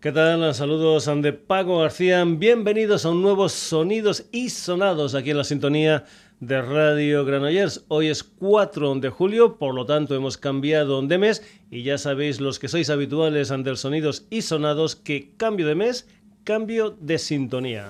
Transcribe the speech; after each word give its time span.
¿Qué 0.00 0.12
tal? 0.12 0.54
Saludos 0.54 1.10
de 1.22 1.32
Paco 1.32 1.80
García. 1.80 2.24
Bienvenidos 2.24 3.04
a 3.04 3.10
un 3.10 3.20
nuevo 3.20 3.48
Sonidos 3.48 4.26
y 4.30 4.50
Sonados 4.50 5.16
aquí 5.16 5.32
en 5.32 5.38
la 5.38 5.42
sintonía 5.42 6.04
de 6.38 6.62
Radio 6.62 7.24
Granollers. 7.24 7.84
Hoy 7.88 8.06
es 8.06 8.22
4 8.22 8.94
de 9.00 9.08
julio, 9.08 9.58
por 9.58 9.74
lo 9.74 9.86
tanto 9.86 10.14
hemos 10.14 10.38
cambiado 10.38 11.02
de 11.02 11.18
mes 11.18 11.42
y 11.68 11.82
ya 11.82 11.98
sabéis 11.98 12.40
los 12.40 12.60
que 12.60 12.68
sois 12.68 12.90
habituales 12.90 13.50
ante 13.50 13.70
el 13.70 13.76
Sonidos 13.76 14.24
y 14.30 14.42
Sonados 14.42 14.94
que 14.94 15.32
cambio 15.36 15.66
de 15.66 15.74
mes, 15.74 16.06
cambio 16.44 16.96
de 17.00 17.18
sintonía. 17.18 17.88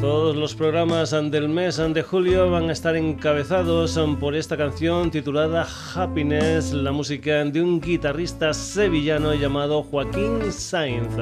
Todos 0.00 0.36
los 0.36 0.54
programas 0.54 1.10
del 1.10 1.48
mes 1.48 1.76
de 1.76 2.02
julio 2.02 2.48
van 2.50 2.68
a 2.68 2.72
estar 2.72 2.94
encabezados 2.94 3.98
por 4.20 4.36
esta 4.36 4.56
canción 4.56 5.10
titulada 5.10 5.66
Happiness, 5.94 6.72
la 6.72 6.92
música 6.92 7.44
de 7.44 7.60
un 7.60 7.80
guitarrista 7.80 8.54
sevillano 8.54 9.34
llamado 9.34 9.82
Joaquín 9.82 10.52
Sainz. 10.52 11.16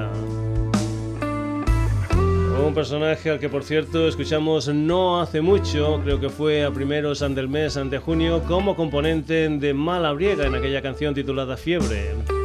Un 2.66 2.74
personaje 2.74 3.30
al 3.30 3.38
que 3.38 3.48
por 3.48 3.64
cierto 3.64 4.08
escuchamos 4.08 4.68
no 4.68 5.22
hace 5.22 5.40
mucho, 5.40 6.00
creo 6.04 6.20
que 6.20 6.28
fue 6.28 6.62
a 6.62 6.70
primeros 6.70 7.20
del 7.20 7.48
mes 7.48 7.80
de 7.82 7.98
junio, 7.98 8.42
como 8.46 8.76
componente 8.76 9.48
de 9.48 9.72
Malabriega 9.72 10.46
en 10.46 10.54
aquella 10.54 10.82
canción 10.82 11.14
titulada 11.14 11.56
Fiebre. 11.56 12.35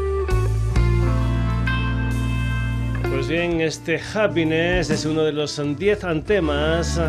Pues 3.21 3.30
bien, 3.30 3.61
este 3.61 4.02
Happiness 4.16 4.89
es 4.89 5.05
uno 5.05 5.21
de 5.21 5.31
los 5.31 5.61
10 5.77 5.99
temas 6.25 6.99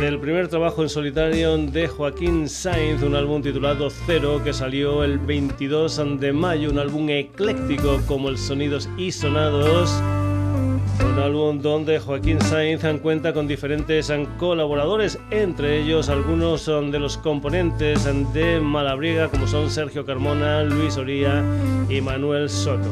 del 0.00 0.18
primer 0.18 0.48
trabajo 0.48 0.82
en 0.82 0.88
solitario 0.88 1.56
de 1.56 1.86
Joaquín 1.86 2.48
Sainz, 2.48 3.04
un 3.04 3.14
álbum 3.14 3.40
titulado 3.40 3.88
Cero 4.06 4.40
que 4.42 4.52
salió 4.52 5.04
el 5.04 5.20
22 5.20 6.18
de 6.18 6.32
mayo, 6.32 6.70
un 6.70 6.80
álbum 6.80 7.08
ecléctico 7.08 8.00
como 8.08 8.30
el 8.30 8.36
Sonidos 8.36 8.88
y 8.98 9.12
Sonados. 9.12 10.02
Un 11.08 11.18
álbum 11.20 11.62
donde 11.62 12.00
Joaquín 12.00 12.40
Sainz 12.40 12.82
cuenta 13.00 13.32
con 13.32 13.46
diferentes 13.46 14.12
colaboradores, 14.40 15.20
entre 15.30 15.82
ellos 15.82 16.08
algunos 16.08 16.66
de 16.66 16.98
los 16.98 17.16
componentes 17.16 18.08
de 18.34 18.58
Malabriga, 18.58 19.28
como 19.28 19.46
son 19.46 19.70
Sergio 19.70 20.04
Carmona, 20.04 20.64
Luis 20.64 20.96
Oría 20.96 21.44
y 21.88 22.00
Manuel 22.00 22.50
Soto. 22.50 22.90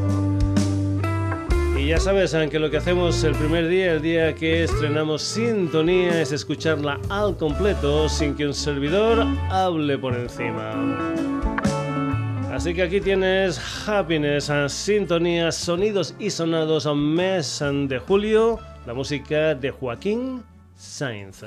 Y 1.78 1.86
ya 1.86 2.00
sabes 2.00 2.36
que 2.50 2.58
lo 2.58 2.70
que 2.70 2.78
hacemos 2.78 3.22
el 3.22 3.36
primer 3.36 3.68
día, 3.68 3.92
el 3.92 4.02
día 4.02 4.34
que 4.34 4.64
estrenamos 4.64 5.22
Sintonía, 5.22 6.20
es 6.20 6.32
escucharla 6.32 6.98
al 7.08 7.36
completo 7.36 8.08
sin 8.08 8.34
que 8.34 8.48
un 8.48 8.52
servidor 8.52 9.24
hable 9.48 9.96
por 9.96 10.16
encima. 10.16 10.72
Así 12.52 12.74
que 12.74 12.82
aquí 12.82 13.00
tienes 13.00 13.60
Happiness, 13.86 14.50
Sintonía, 14.66 15.52
Sonidos 15.52 16.16
y 16.18 16.30
Sonados, 16.30 16.84
mes 16.96 17.60
de 17.60 17.98
julio, 18.00 18.58
la 18.84 18.92
música 18.92 19.54
de 19.54 19.70
Joaquín 19.70 20.42
Sainz. 20.76 21.44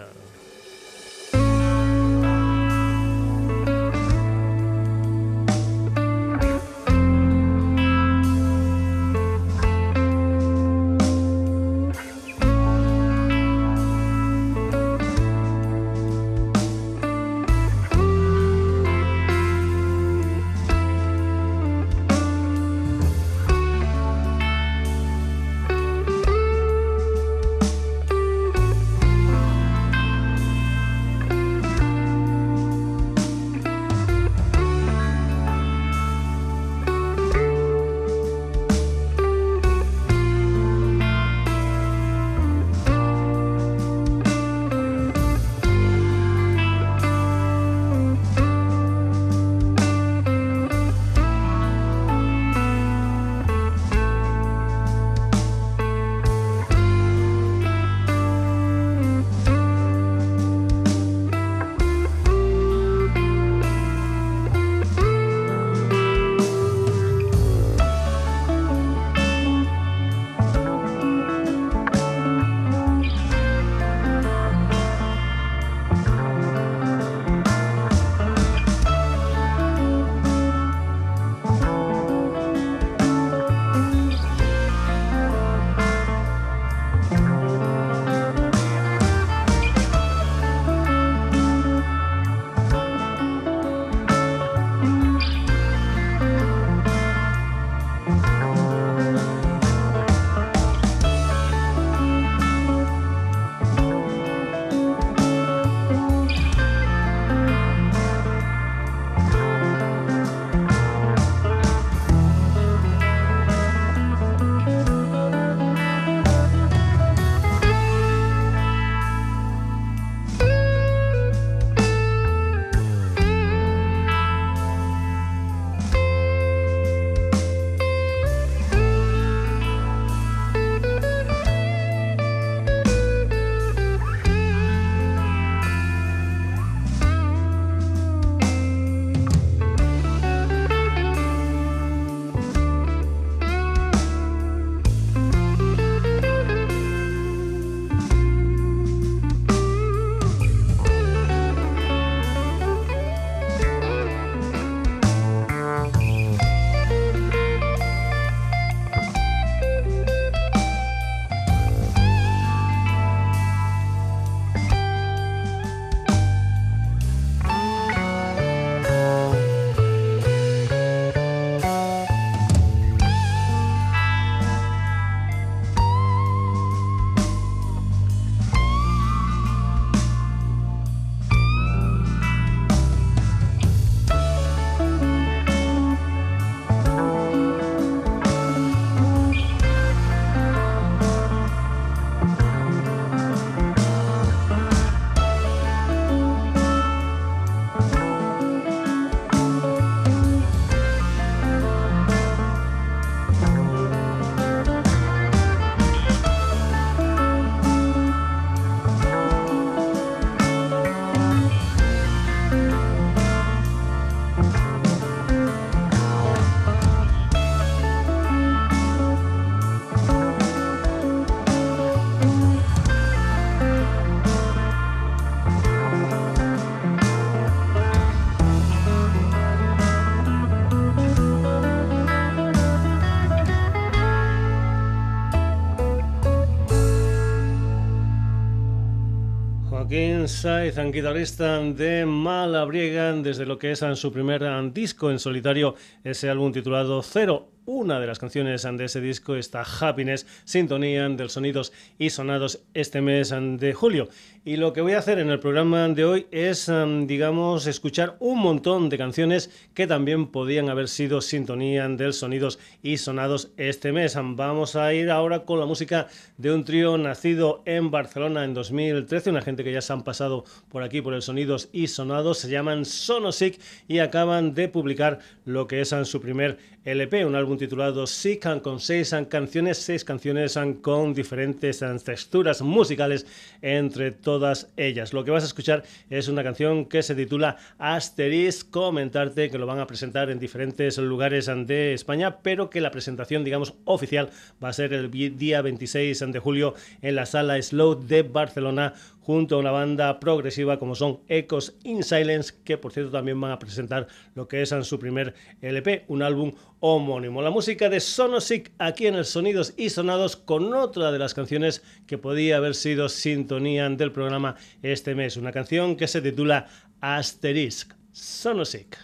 Saiz, 240.31 240.77
guitarrista 240.91 241.59
de 241.59 242.05
Malabriega, 242.05 243.11
desde 243.13 243.45
lo 243.45 243.59
que 243.59 243.71
es 243.71 243.83
su 243.95 244.11
primer 244.11 244.43
disco 244.73 245.11
en 245.11 245.19
solitario, 245.19 245.75
ese 246.03 246.29
álbum 246.29 246.51
titulado 246.51 247.01
Cero 247.03 247.49
una 247.81 247.99
de 247.99 248.05
las 248.05 248.19
canciones 248.19 248.61
de 248.61 248.85
ese 248.85 249.01
disco 249.01 249.35
está 249.35 249.63
Happiness, 249.63 250.27
sintonía 250.43 251.09
del 251.09 251.31
sonidos 251.31 251.73
y 251.97 252.11
sonados 252.11 252.61
este 252.75 253.01
mes 253.01 253.33
de 253.57 253.73
julio. 253.73 254.07
Y 254.45 254.57
lo 254.57 254.71
que 254.71 254.81
voy 254.81 254.93
a 254.93 254.99
hacer 254.99 255.17
en 255.17 255.29
el 255.29 255.39
programa 255.39 255.87
de 255.89 256.05
hoy 256.05 256.27
es, 256.31 256.71
digamos, 257.05 257.65
escuchar 257.65 258.17
un 258.19 258.39
montón 258.39 258.89
de 258.89 258.97
canciones 258.99 259.49
que 259.73 259.87
también 259.87 260.27
podían 260.27 260.69
haber 260.69 260.87
sido 260.89 261.21
sintonía 261.21 261.87
del 261.89 262.13
sonidos 262.13 262.59
y 262.83 262.97
sonados 262.97 263.51
este 263.57 263.91
mes. 263.91 264.15
Vamos 264.15 264.75
a 264.75 264.93
ir 264.93 265.09
ahora 265.09 265.45
con 265.45 265.59
la 265.59 265.65
música 265.65 266.07
de 266.37 266.53
un 266.53 266.63
trío 266.63 266.97
nacido 266.99 267.63
en 267.65 267.89
Barcelona 267.89 268.45
en 268.45 268.53
2013, 268.53 269.31
una 269.31 269.41
gente 269.41 269.63
que 269.63 269.73
ya 269.73 269.81
se 269.81 269.93
han 269.93 270.03
pasado 270.03 270.43
por 270.69 270.83
aquí 270.83 271.01
por 271.01 271.15
el 271.15 271.23
sonidos 271.23 271.69
y 271.71 271.87
sonados, 271.87 272.37
se 272.37 272.49
llaman 272.49 272.85
Sonosic 272.85 273.59
y 273.87 273.99
acaban 273.99 274.53
de 274.53 274.67
publicar 274.67 275.19
lo 275.45 275.67
que 275.67 275.81
es 275.81 275.93
su 276.03 276.21
primer 276.21 276.57
LP, 276.83 277.25
un 277.25 277.35
álbum 277.35 277.57
titulado 277.57 277.70
Sick 278.05 278.61
con 278.61 278.81
seis 278.81 279.15
canciones, 279.29 279.77
seis 279.77 280.03
canciones 280.03 280.59
con 280.81 281.13
diferentes 281.13 281.81
texturas 282.03 282.61
musicales 282.61 283.25
entre 283.61 284.11
todas 284.11 284.67
ellas. 284.75 285.13
Lo 285.13 285.23
que 285.23 285.31
vas 285.31 285.43
a 285.43 285.47
escuchar 285.47 285.83
es 286.09 286.27
una 286.27 286.43
canción 286.43 286.85
que 286.85 287.01
se 287.01 287.15
titula 287.15 287.57
Asteris, 287.77 288.65
comentarte 288.65 289.49
que 289.49 289.57
lo 289.57 289.67
van 289.67 289.79
a 289.79 289.87
presentar 289.87 290.29
en 290.29 290.39
diferentes 290.39 290.97
lugares 290.97 291.49
de 291.65 291.93
España, 291.93 292.39
pero 292.41 292.69
que 292.69 292.81
la 292.81 292.91
presentación, 292.91 293.45
digamos, 293.45 293.73
oficial 293.85 294.29
va 294.61 294.69
a 294.69 294.73
ser 294.73 294.91
el 294.91 295.09
día 295.09 295.61
26 295.61 296.19
de 296.27 296.39
julio 296.39 296.73
en 297.01 297.15
la 297.15 297.25
sala 297.25 297.61
Slow 297.61 298.05
de 298.05 298.23
Barcelona 298.23 298.95
junto 299.31 299.55
a 299.55 299.59
una 299.59 299.71
banda 299.71 300.19
progresiva 300.19 300.77
como 300.77 300.93
son 300.93 301.21
Echoes 301.29 301.77
in 301.85 302.03
Silence, 302.03 302.53
que 302.65 302.77
por 302.77 302.91
cierto 302.91 303.13
también 303.13 303.39
van 303.39 303.51
a 303.51 303.59
presentar 303.59 304.07
lo 304.35 304.49
que 304.49 304.61
es 304.61 304.73
en 304.73 304.83
su 304.83 304.99
primer 304.99 305.35
LP, 305.61 306.03
un 306.09 306.21
álbum 306.21 306.51
homónimo. 306.81 307.41
La 307.41 307.49
música 307.49 307.87
de 307.87 308.01
Sonosic 308.01 308.73
aquí 308.77 309.07
en 309.07 309.15
el 309.15 309.23
Sonidos 309.23 309.73
y 309.77 309.89
Sonados 309.89 310.35
con 310.35 310.73
otra 310.73 311.13
de 311.13 311.19
las 311.19 311.33
canciones 311.33 311.81
que 312.07 312.17
podía 312.17 312.57
haber 312.57 312.75
sido 312.75 313.07
sintonía 313.07 313.87
del 313.89 314.11
programa 314.11 314.57
este 314.81 315.15
mes, 315.15 315.37
una 315.37 315.53
canción 315.53 315.95
que 315.95 316.09
se 316.09 316.21
titula 316.21 316.67
Asterisk. 316.99 317.93
Sonosic. 318.11 318.97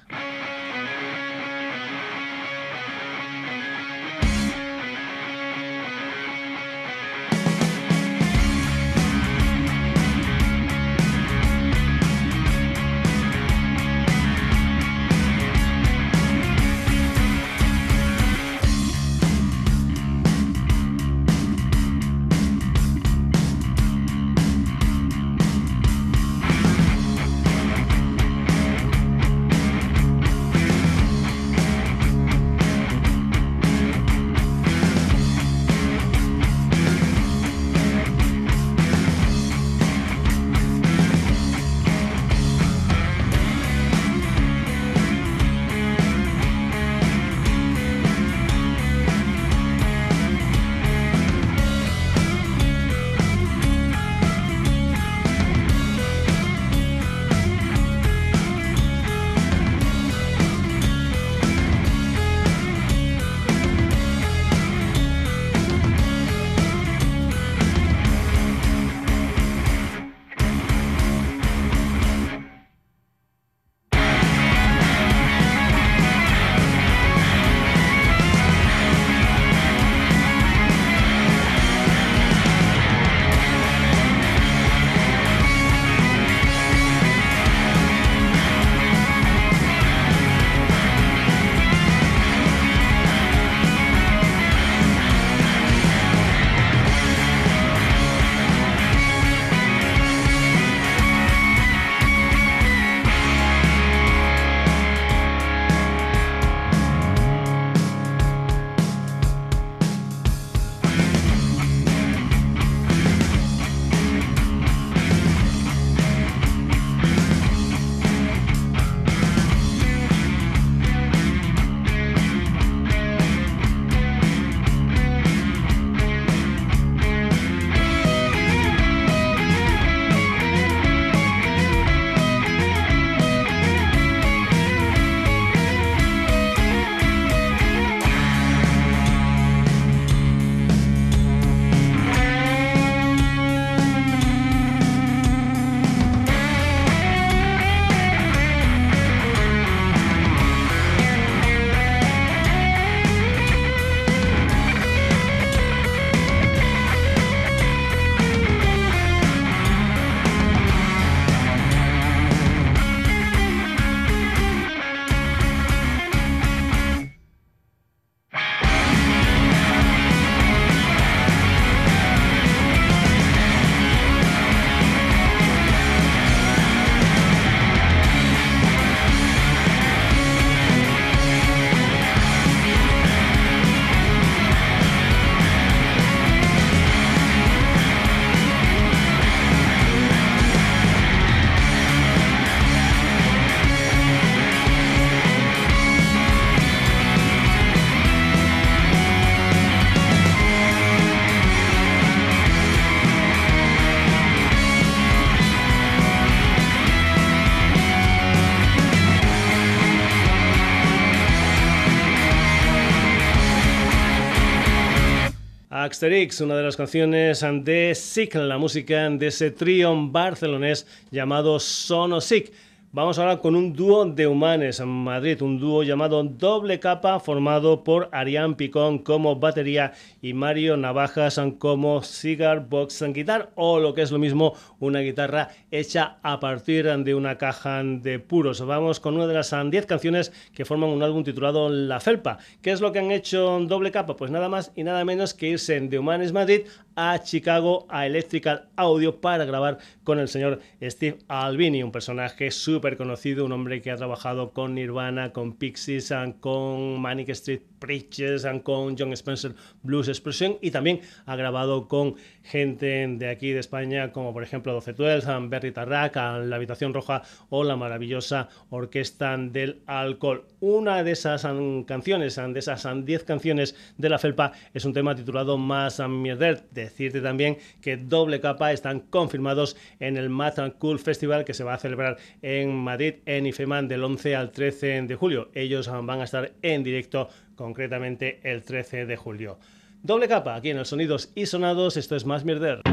Asterix, 215.97 216.41
una 216.41 216.55
de 216.55 216.61
las 216.61 216.77
canciones 216.77 217.43
de 217.63 217.95
Sick, 217.95 218.35
la 218.35 218.59
música 218.59 219.09
de 219.09 219.25
ese 219.25 219.49
trío 219.49 219.95
barcelonés 220.11 220.85
llamado 221.09 221.59
Sono 221.59 222.21
Sick. 222.21 222.53
Vamos 222.93 223.19
ahora 223.19 223.39
con 223.39 223.53
un 223.57 223.73
dúo 223.73 224.05
de 224.05 224.27
humanes 224.27 224.79
en 224.79 224.87
Madrid, 224.87 225.41
un 225.41 225.59
dúo 225.59 225.83
llamado 225.83 226.23
Doble 226.23 226.79
Capa, 226.79 227.19
formado 227.19 227.83
por 227.83 228.07
Arián 228.13 228.55
Picón 228.55 228.99
como 228.99 229.35
batería 229.35 229.91
y 230.21 230.31
Mario 230.31 230.77
Navajas 230.77 231.37
como 231.59 232.01
cigar 232.01 232.69
box 232.69 233.01
and 233.01 233.13
guitar, 233.13 233.51
o 233.55 233.79
lo 233.79 233.93
que 233.93 234.03
es 234.03 234.11
lo 234.11 234.19
mismo, 234.19 234.53
una 234.79 235.01
guitarra 235.01 235.49
hecha 235.69 236.17
a 236.23 236.39
partir 236.39 236.85
de 236.85 237.13
una 237.13 237.37
caja 237.37 237.83
de 237.83 238.19
puros. 238.19 238.65
Vamos 238.65 239.01
con 239.01 239.15
una 239.15 239.27
de 239.27 239.33
las 239.33 239.53
10 239.53 239.85
canciones 239.85 240.31
que 240.53 240.63
forman 240.63 240.89
un 240.89 241.03
álbum 241.03 241.25
titulado 241.25 241.67
La 241.67 241.99
Felpa. 241.99 242.37
¿Qué 242.61 242.71
es 242.71 242.79
lo 242.79 242.93
que 242.93 242.99
han 242.99 243.11
hecho 243.11 243.59
Doble 243.67 243.91
Capa? 243.91 244.15
Pues 244.15 244.31
nada 244.31 244.47
más 244.47 244.71
y 244.77 244.83
nada 244.85 245.03
menos 245.03 245.33
que 245.33 245.49
irse 245.49 245.77
de 245.77 245.99
Humanes 245.99 246.31
Madrid 246.31 246.61
a 246.95 247.19
Chicago 247.19 247.85
a 247.89 248.07
Electrical 248.07 248.69
Audio 248.77 249.19
para 249.19 249.43
grabar 249.43 249.77
con 250.05 250.19
el 250.19 250.29
señor 250.29 250.61
Steve 250.81 251.19
Albini, 251.27 251.83
un 251.83 251.91
personaje 251.91 252.49
súper 252.49 252.76
conocido, 252.97 253.45
un 253.45 253.51
hombre 253.51 253.81
que 253.81 253.91
ha 253.91 253.95
trabajado 253.95 254.51
con 254.51 254.75
Nirvana, 254.75 255.33
con 255.33 255.53
Pixies, 255.53 256.13
con 256.39 256.99
Manic 257.01 257.29
Street 257.29 257.61
Preachers, 257.79 258.45
con 258.63 258.97
John 258.97 259.13
Spencer 259.13 259.53
Blues 259.83 260.07
Expression 260.07 260.57
y 260.61 260.71
también 260.71 261.01
ha 261.25 261.35
grabado 261.35 261.87
con 261.87 262.15
gente 262.43 263.07
de 263.07 263.29
aquí 263.29 263.51
de 263.51 263.59
España 263.59 264.11
como 264.11 264.33
por 264.33 264.43
ejemplo 264.43 264.73
1212, 264.73 265.47
Berry 265.49 265.71
Tarrac, 265.71 266.15
La 266.15 266.55
Habitación 266.55 266.93
Roja 266.93 267.21
o 267.49 267.63
la 267.63 267.75
maravillosa 267.75 268.49
Orquesta 268.69 269.37
del 269.37 269.81
Alcohol. 269.85 270.45
Una 270.59 271.03
de 271.03 271.11
esas 271.11 271.47
canciones, 271.85 272.35
de 272.35 272.59
esas 272.59 272.87
10 273.05 273.23
canciones 273.23 273.75
de 273.97 274.09
la 274.09 274.19
Felpa 274.19 274.53
es 274.73 274.85
un 274.85 274.93
tema 274.93 275.15
titulado 275.15 275.57
Más 275.57 275.99
Mierder 276.07 276.63
de 276.71 276.83
Decirte 276.83 277.21
también 277.21 277.57
que 277.81 277.97
Doble 277.97 278.39
Capa 278.39 278.71
están 278.71 279.01
confirmados 279.01 279.75
en 279.99 280.17
el 280.17 280.29
Mad 280.29 280.55
Cool 280.79 280.99
Festival 280.99 281.45
que 281.45 281.53
se 281.53 281.63
va 281.63 281.75
a 281.75 281.77
celebrar 281.77 282.17
en 282.41 282.66
Madrid, 282.75 283.15
en 283.25 283.45
IFEMAN, 283.45 283.87
del 283.87 284.03
11 284.03 284.35
al 284.35 284.51
13 284.51 285.03
de 285.03 285.15
julio. 285.15 285.49
Ellos 285.53 285.89
van 285.89 286.21
a 286.21 286.23
estar 286.23 286.53
en 286.61 286.83
directo, 286.83 287.29
concretamente 287.55 288.39
el 288.43 288.63
13 288.63 289.05
de 289.05 289.15
julio. 289.15 289.59
Doble 290.03 290.27
capa 290.27 290.55
aquí 290.55 290.69
en 290.69 290.77
el 290.77 290.85
Sonidos 290.85 291.31
y 291.35 291.47
Sonados, 291.47 291.97
esto 291.97 292.15
es 292.15 292.25
Más 292.25 292.45
Mierder. 292.45 292.86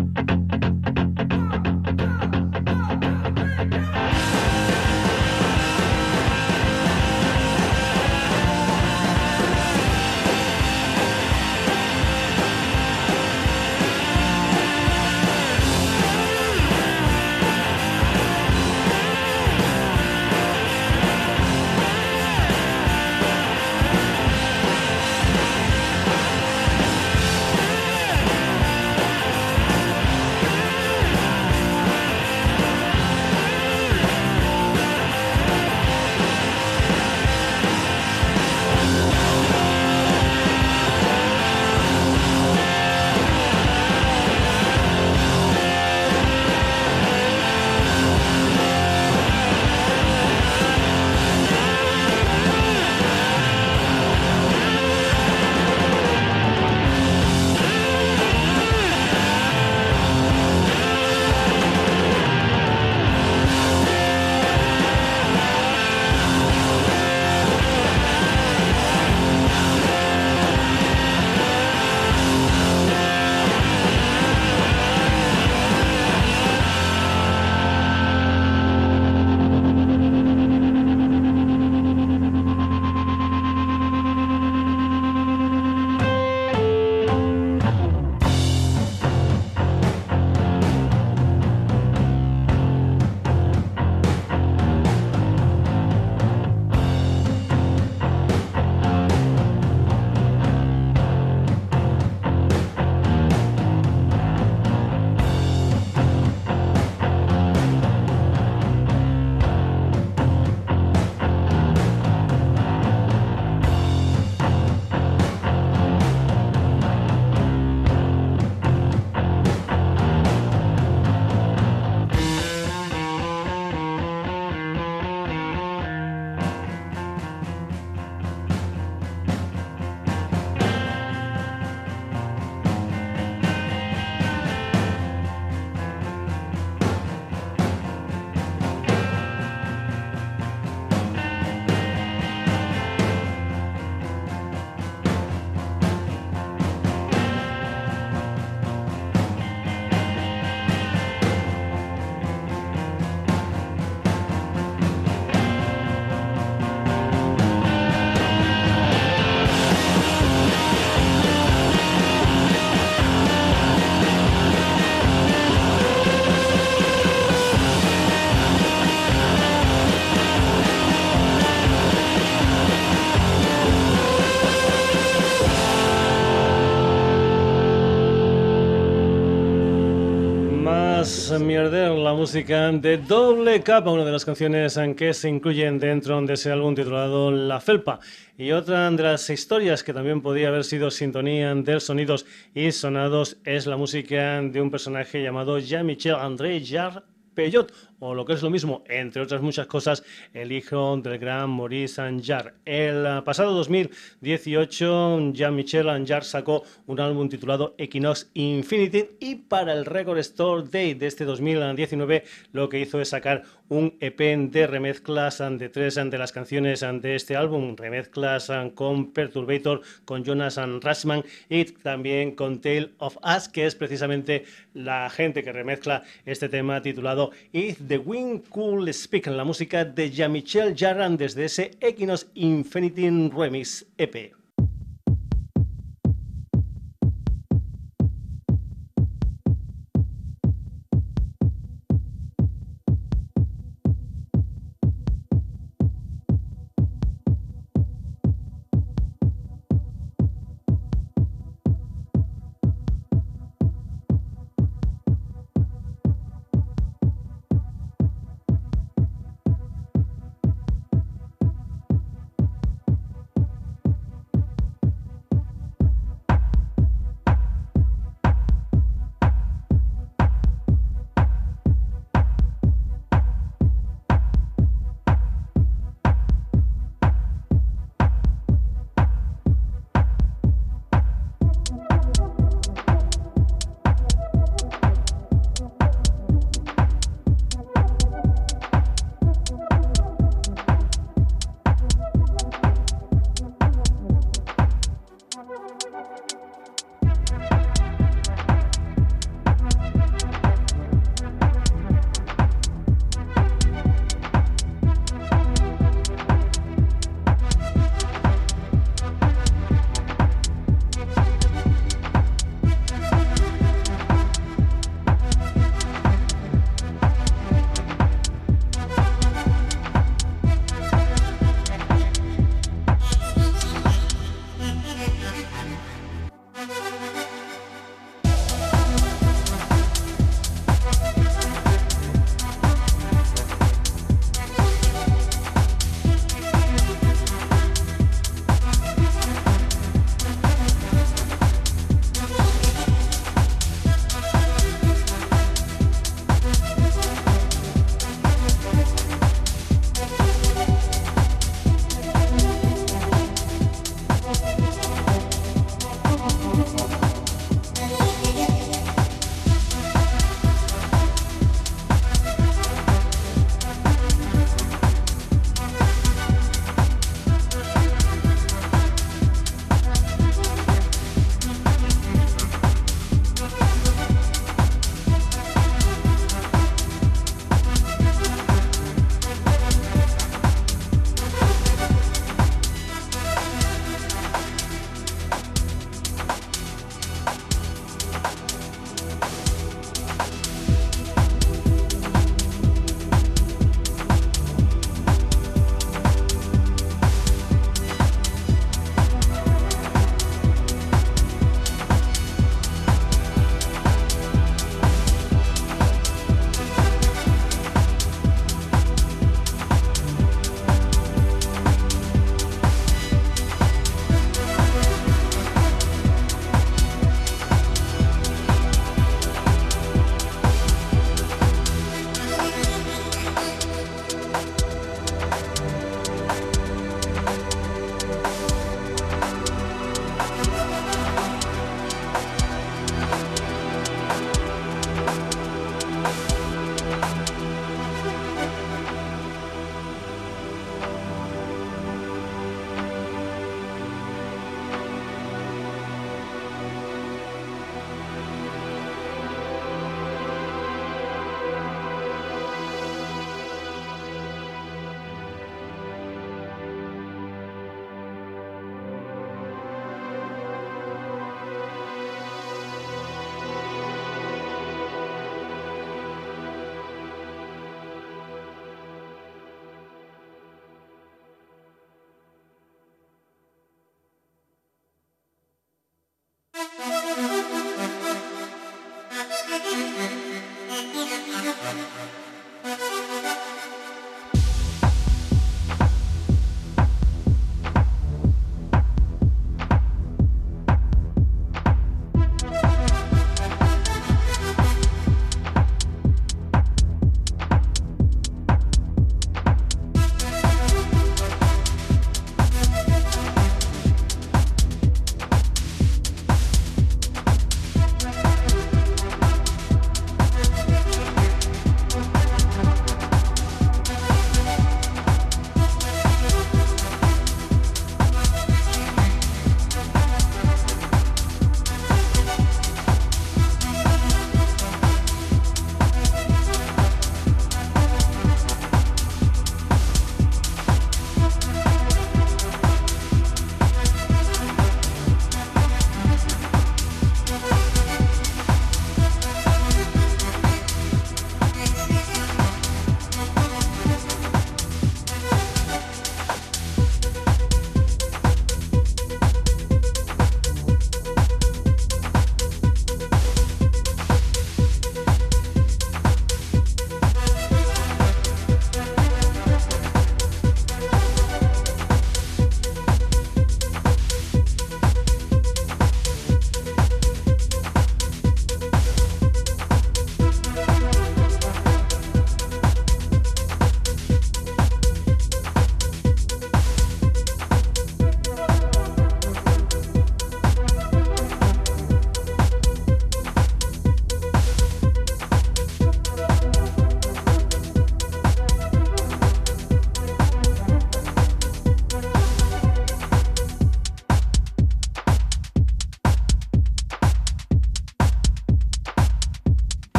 Mierder, 181.39 181.91
la 181.93 182.13
música 182.13 182.71
de 182.71 182.99
Doble 182.99 183.63
Capa, 183.63 183.91
una 183.91 184.05
de 184.05 184.13
las 184.13 184.25
canciones 184.25 184.77
en 184.77 184.95
que 184.95 185.15
se 185.15 185.29
incluyen 185.29 185.79
dentro 185.79 186.21
de 186.21 186.35
ese 186.35 186.53
álbum 186.53 186.75
titulado 186.75 187.31
La 187.31 187.61
Felpa. 187.61 188.01
Y 188.37 188.53
otra 188.53 188.91
de 188.91 189.03
las 189.03 189.29
historias 189.31 189.83
que 189.83 189.93
también 189.93 190.21
podía 190.21 190.49
haber 190.49 190.65
sido 190.65 190.91
sintonía 190.91 191.55
de 191.55 191.81
sonidos 191.81 192.27
y 192.55 192.71
sonados 192.73 193.39
es 193.45 193.67
la 193.67 193.77
música 193.77 194.41
de 194.43 194.61
un 194.61 194.71
personaje 194.71 195.23
llamado 195.23 195.59
Jean-Michel 195.59 196.15
André 196.15 196.63
Jarre 196.65 197.14
Peyot, 197.35 197.73
o 197.99 198.15
lo 198.15 198.25
que 198.25 198.35
es 198.35 198.43
lo 198.43 198.51
mismo, 198.51 198.85
entre 198.89 199.23
otras 199.23 199.43
muchas 199.43 199.67
cosas, 199.67 200.05
el 200.33 200.53
hijo 200.53 200.97
del 200.99 201.19
gran 201.19 201.51
Maurice 201.51 202.01
Anjar. 202.01 202.55
El 202.65 203.23
pasado 203.25 203.53
2018, 203.55 205.33
Jean-Michel 205.33 205.89
Anjar 205.89 206.25
sacó 206.25 206.65
un 206.87 207.01
álbum 207.01 207.29
titulado 207.29 207.75
Equinox 207.79 208.31
Infinity 208.35 209.11
y 209.21 209.37
para 209.37 209.73
el 209.73 209.85
Record 209.85 210.19
Store 210.19 210.65
Day 210.71 210.95
de 210.95 211.07
este 211.07 211.25
2019 211.25 212.25
lo 212.53 212.69
que 212.69 212.81
hizo 212.81 213.01
es 213.01 213.09
sacar 213.09 213.43
un 213.69 213.97
EP 214.01 214.19
de 214.51 214.67
remezclas 214.67 215.39
de 215.39 215.69
tres 215.69 215.95
de 215.95 216.19
las 216.19 216.33
canciones 216.33 216.81
de 216.81 217.15
este 217.15 217.37
álbum, 217.37 217.77
remezclas 217.77 218.51
con 218.75 219.13
Perturbator, 219.13 219.81
con 220.05 220.25
Jonas 220.25 220.59
Rashman 220.81 221.25
y 221.49 221.65
también 221.65 222.35
con 222.35 222.61
Tale 222.61 222.91
of 222.99 223.17
Us, 223.25 223.49
que 223.49 223.67
es 223.67 223.75
precisamente 223.75 224.45
la 224.75 225.09
gente 225.11 225.43
que 225.43 225.53
remezcla 225.53 226.03
este 226.27 226.49
tema 226.49 226.83
titulado 226.83 227.31
If 227.53 227.79
the 227.87 227.99
Wind 227.99 228.49
Cool 228.49 228.93
Speak, 228.93 229.27
la 229.29 229.45
música 229.45 229.85
de 229.85 230.11
Jean-Michel 230.11 230.75
Jarran 230.77 231.17
desde 231.17 231.47
ese 231.47 231.71
Equinox 231.81 232.27
Infinity 232.35 233.09
Remix 233.31 233.87
EP. 233.99 234.44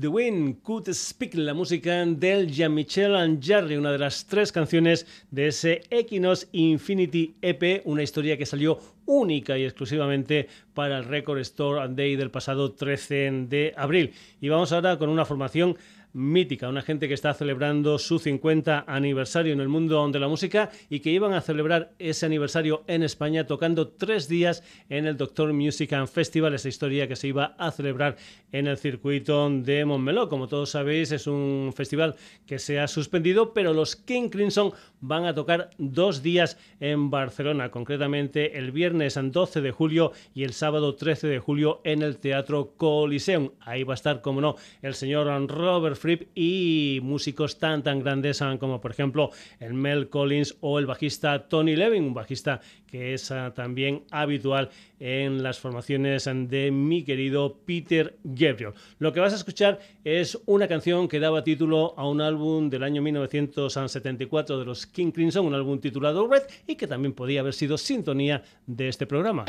The 0.00 0.08
Wind 0.08 0.62
Could 0.62 0.88
Speak, 0.94 1.34
la 1.34 1.52
música 1.52 2.06
del 2.06 2.50
Jean-Michel 2.50 3.14
and 3.14 3.44
Jarry, 3.44 3.76
una 3.76 3.92
de 3.92 3.98
las 3.98 4.24
tres 4.24 4.50
canciones 4.50 5.06
de 5.30 5.48
ese 5.48 5.82
Equinox 5.90 6.48
Infinity 6.52 7.34
EP, 7.42 7.82
una 7.84 8.02
historia 8.02 8.38
que 8.38 8.46
salió 8.46 8.78
única 9.04 9.58
y 9.58 9.64
exclusivamente 9.64 10.48
para 10.72 10.96
el 10.96 11.04
Record 11.04 11.40
Store 11.40 11.86
Day 11.94 12.16
del 12.16 12.30
pasado 12.30 12.72
13 12.72 13.46
de 13.48 13.74
abril. 13.76 14.12
Y 14.40 14.48
vamos 14.48 14.72
ahora 14.72 14.96
con 14.96 15.10
una 15.10 15.26
formación 15.26 15.76
mítica, 16.12 16.68
una 16.68 16.82
gente 16.82 17.08
que 17.08 17.14
está 17.14 17.34
celebrando 17.34 17.98
su 17.98 18.18
50 18.18 18.84
aniversario 18.86 19.52
en 19.52 19.60
el 19.60 19.68
mundo 19.68 20.08
de 20.10 20.18
la 20.18 20.28
música 20.28 20.70
y 20.88 21.00
que 21.00 21.10
iban 21.10 21.32
a 21.32 21.40
celebrar 21.40 21.92
ese 21.98 22.26
aniversario 22.26 22.84
en 22.86 23.02
España 23.02 23.46
tocando 23.46 23.88
tres 23.88 24.28
días 24.28 24.62
en 24.88 25.06
el 25.06 25.16
Doctor 25.16 25.52
Music 25.52 25.92
and 25.92 26.08
Festival, 26.08 26.54
esa 26.54 26.68
historia 26.68 27.08
que 27.08 27.16
se 27.16 27.28
iba 27.28 27.54
a 27.58 27.70
celebrar 27.70 28.16
en 28.52 28.66
el 28.66 28.78
circuito 28.78 29.48
de 29.50 29.84
Montmeló. 29.84 30.28
Como 30.28 30.48
todos 30.48 30.70
sabéis, 30.70 31.12
es 31.12 31.26
un 31.26 31.72
festival 31.74 32.16
que 32.46 32.58
se 32.58 32.80
ha 32.80 32.88
suspendido, 32.88 33.52
pero 33.52 33.72
los 33.72 33.96
King 33.96 34.28
Crimson 34.28 34.72
van 35.00 35.24
a 35.26 35.34
tocar 35.34 35.70
dos 35.78 36.22
días 36.22 36.58
en 36.80 37.10
Barcelona, 37.10 37.70
concretamente 37.70 38.58
el 38.58 38.72
viernes 38.72 39.18
12 39.20 39.60
de 39.60 39.70
julio 39.70 40.12
y 40.34 40.44
el 40.44 40.52
sábado 40.52 40.94
13 40.94 41.26
de 41.26 41.38
julio 41.38 41.80
en 41.84 42.02
el 42.02 42.18
Teatro 42.18 42.74
Coliseum. 42.76 43.50
Ahí 43.60 43.84
va 43.84 43.94
a 43.94 43.96
estar, 43.96 44.20
como 44.20 44.40
no, 44.40 44.56
el 44.82 44.94
señor 44.94 45.26
Robert 45.48 45.99
Y 46.34 47.00
músicos 47.02 47.58
tan 47.58 47.82
tan 47.82 48.00
grandes 48.00 48.42
como 48.58 48.80
por 48.80 48.90
ejemplo 48.90 49.30
el 49.58 49.74
Mel 49.74 50.08
Collins 50.08 50.56
o 50.60 50.78
el 50.78 50.86
bajista 50.86 51.48
Tony 51.48 51.76
Levin, 51.76 52.04
un 52.04 52.14
bajista 52.14 52.60
que 52.86 53.14
es 53.14 53.30
ah, 53.30 53.52
también 53.54 54.02
habitual 54.10 54.70
en 54.98 55.42
las 55.42 55.58
formaciones 55.58 56.24
de 56.24 56.70
mi 56.70 57.04
querido 57.04 57.58
Peter 57.64 58.16
Gabriel. 58.24 58.72
Lo 58.98 59.12
que 59.12 59.20
vas 59.20 59.32
a 59.32 59.36
escuchar 59.36 59.78
es 60.04 60.38
una 60.46 60.66
canción 60.66 61.08
que 61.08 61.20
daba 61.20 61.44
título 61.44 61.94
a 61.96 62.08
un 62.08 62.20
álbum 62.20 62.68
del 62.68 62.82
año 62.82 63.02
1974 63.02 64.58
de 64.58 64.64
los 64.64 64.86
King 64.86 65.12
Crimson, 65.12 65.46
un 65.46 65.54
álbum 65.54 65.78
titulado 65.80 66.26
Red 66.26 66.42
y 66.66 66.76
que 66.76 66.86
también 66.86 67.12
podía 67.12 67.40
haber 67.40 67.54
sido 67.54 67.78
sintonía 67.78 68.42
de 68.66 68.88
este 68.88 69.06
programa. 69.06 69.44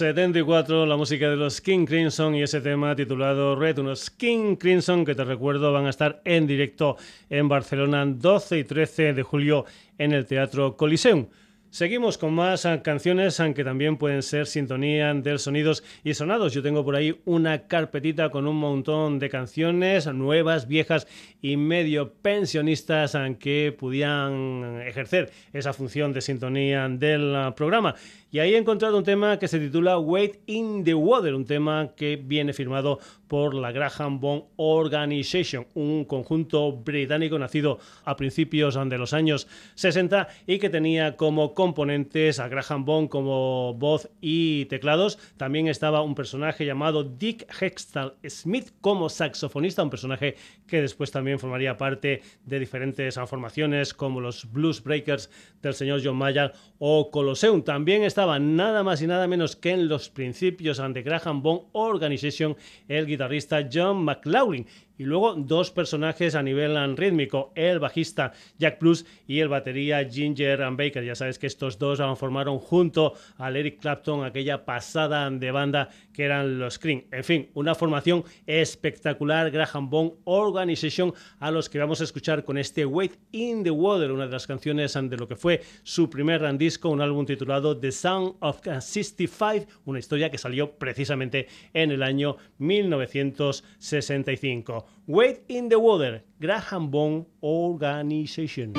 1974, 0.00 0.86
la 0.86 0.96
música 0.96 1.28
de 1.28 1.36
los 1.36 1.60
King 1.60 1.84
Crimson 1.84 2.34
y 2.34 2.42
ese 2.42 2.62
tema 2.62 2.96
titulado 2.96 3.54
Red, 3.54 3.80
unos 3.80 4.08
King 4.08 4.56
Crimson 4.56 5.04
que 5.04 5.14
te 5.14 5.24
recuerdo 5.24 5.74
van 5.74 5.86
a 5.86 5.90
estar 5.90 6.22
en 6.24 6.46
directo 6.46 6.96
en 7.28 7.50
Barcelona 7.50 8.06
12 8.06 8.60
y 8.60 8.64
13 8.64 9.12
de 9.12 9.22
julio 9.22 9.66
en 9.98 10.12
el 10.12 10.24
Teatro 10.24 10.74
Coliseum. 10.78 11.26
Seguimos 11.72 12.18
con 12.18 12.34
más 12.34 12.66
ah, 12.66 12.82
canciones, 12.82 13.38
aunque 13.38 13.62
también 13.62 13.96
pueden 13.96 14.24
ser 14.24 14.48
sintonía 14.48 15.14
de 15.14 15.38
sonidos 15.38 15.84
y 16.02 16.14
sonados. 16.14 16.52
Yo 16.52 16.62
tengo 16.62 16.84
por 16.84 16.96
ahí 16.96 17.20
una 17.26 17.68
carpetita 17.68 18.30
con 18.30 18.48
un 18.48 18.56
montón 18.56 19.20
de 19.20 19.28
canciones 19.28 20.08
nuevas, 20.08 20.66
viejas 20.66 21.06
y 21.40 21.56
medio 21.56 22.12
pensionistas 22.12 23.14
aunque 23.14 23.72
ah, 23.72 23.78
pudieran 23.78 24.82
ejercer 24.84 25.30
esa 25.52 25.72
función 25.72 26.12
de 26.12 26.22
sintonía 26.22 26.88
del 26.88 27.36
ah, 27.36 27.54
programa. 27.54 27.94
Y 28.32 28.38
ahí 28.38 28.54
he 28.54 28.58
encontrado 28.58 28.96
un 28.96 29.02
tema 29.02 29.38
que 29.40 29.48
se 29.48 29.58
titula 29.58 29.98
Wait 29.98 30.38
in 30.46 30.84
the 30.84 30.94
Water, 30.94 31.34
un 31.34 31.44
tema 31.44 31.90
que 31.96 32.16
viene 32.16 32.52
firmado 32.52 33.00
por 33.26 33.54
la 33.54 33.72
Graham 33.72 34.20
Bond 34.20 34.44
Organization, 34.56 35.66
un 35.74 36.04
conjunto 36.04 36.72
británico 36.72 37.38
nacido 37.38 37.78
a 38.04 38.16
principios 38.16 38.78
de 38.88 38.98
los 38.98 39.12
años 39.12 39.48
60 39.74 40.28
y 40.46 40.58
que 40.58 40.70
tenía 40.70 41.16
como 41.16 41.54
componentes 41.54 42.38
a 42.38 42.48
Graham 42.48 42.84
Bond 42.84 43.08
como 43.08 43.74
voz 43.74 44.08
y 44.20 44.66
teclados. 44.66 45.18
También 45.36 45.66
estaba 45.66 46.02
un 46.02 46.14
personaje 46.14 46.64
llamado 46.64 47.02
Dick 47.02 47.46
Hextall 47.60 48.14
Smith 48.28 48.72
como 48.80 49.08
saxofonista, 49.08 49.82
un 49.82 49.90
personaje 49.90 50.36
que 50.68 50.80
después 50.82 51.10
también 51.10 51.38
formaría 51.38 51.76
parte 51.76 52.22
de 52.44 52.58
diferentes 52.60 53.18
formaciones 53.26 53.92
como 53.92 54.20
los 54.20 54.50
Blues 54.52 54.82
Breakers 54.82 55.30
del 55.62 55.74
señor 55.74 56.00
John 56.02 56.16
Mayer 56.16 56.52
o 56.78 57.10
Colosseum. 57.10 57.62
También 57.62 58.02
está 58.02 58.19
nada 58.26 58.82
más 58.82 59.02
y 59.02 59.06
nada 59.06 59.26
menos 59.26 59.56
que 59.56 59.70
en 59.70 59.88
los 59.88 60.10
principios 60.10 60.80
ante 60.80 61.02
Graham 61.02 61.42
Bond 61.42 61.62
Organization 61.72 62.56
el 62.88 63.06
guitarrista 63.06 63.68
John 63.72 64.04
McLaughlin 64.04 64.66
y 65.00 65.04
luego 65.04 65.34
dos 65.34 65.70
personajes 65.70 66.34
a 66.34 66.42
nivel 66.42 66.94
rítmico, 66.94 67.52
el 67.54 67.78
bajista 67.78 68.34
Jack 68.58 68.76
Plus 68.76 69.06
y 69.26 69.40
el 69.40 69.48
batería 69.48 70.06
Ginger 70.06 70.60
Baker. 70.72 71.02
Ya 71.02 71.14
sabes 71.14 71.38
que 71.38 71.46
estos 71.46 71.78
dos 71.78 72.02
formaron 72.18 72.58
junto 72.58 73.14
a 73.38 73.48
Eric 73.48 73.80
Clapton 73.80 74.24
aquella 74.24 74.66
pasada 74.66 75.30
de 75.30 75.50
banda 75.52 75.88
que 76.12 76.24
eran 76.24 76.58
los 76.58 76.78
Cream. 76.78 77.04
En 77.12 77.24
fin, 77.24 77.48
una 77.54 77.74
formación 77.74 78.24
espectacular, 78.46 79.50
Graham 79.50 79.88
Bond 79.88 80.12
Organization, 80.24 81.14
a 81.38 81.50
los 81.50 81.70
que 81.70 81.78
vamos 81.78 82.02
a 82.02 82.04
escuchar 82.04 82.44
con 82.44 82.58
este 82.58 82.84
Wait 82.84 83.14
in 83.32 83.64
the 83.64 83.70
Water, 83.70 84.12
una 84.12 84.26
de 84.26 84.32
las 84.32 84.46
canciones 84.46 84.92
de 84.92 85.16
lo 85.16 85.26
que 85.26 85.36
fue 85.36 85.62
su 85.82 86.10
primer 86.10 86.46
disco, 86.58 86.90
un 86.90 87.00
álbum 87.00 87.24
titulado 87.24 87.74
The 87.74 87.90
Sound 87.90 88.34
of 88.40 88.60
65, 88.60 89.64
una 89.86 89.98
historia 89.98 90.30
que 90.30 90.36
salió 90.36 90.72
precisamente 90.72 91.48
en 91.72 91.90
el 91.90 92.02
año 92.02 92.36
1965. 92.58 94.89
Wait 95.06 95.42
in 95.48 95.68
the 95.68 95.78
Water, 95.78 96.22
Graham 96.40 96.88
Bond 96.90 97.26
Organization. 97.42 98.74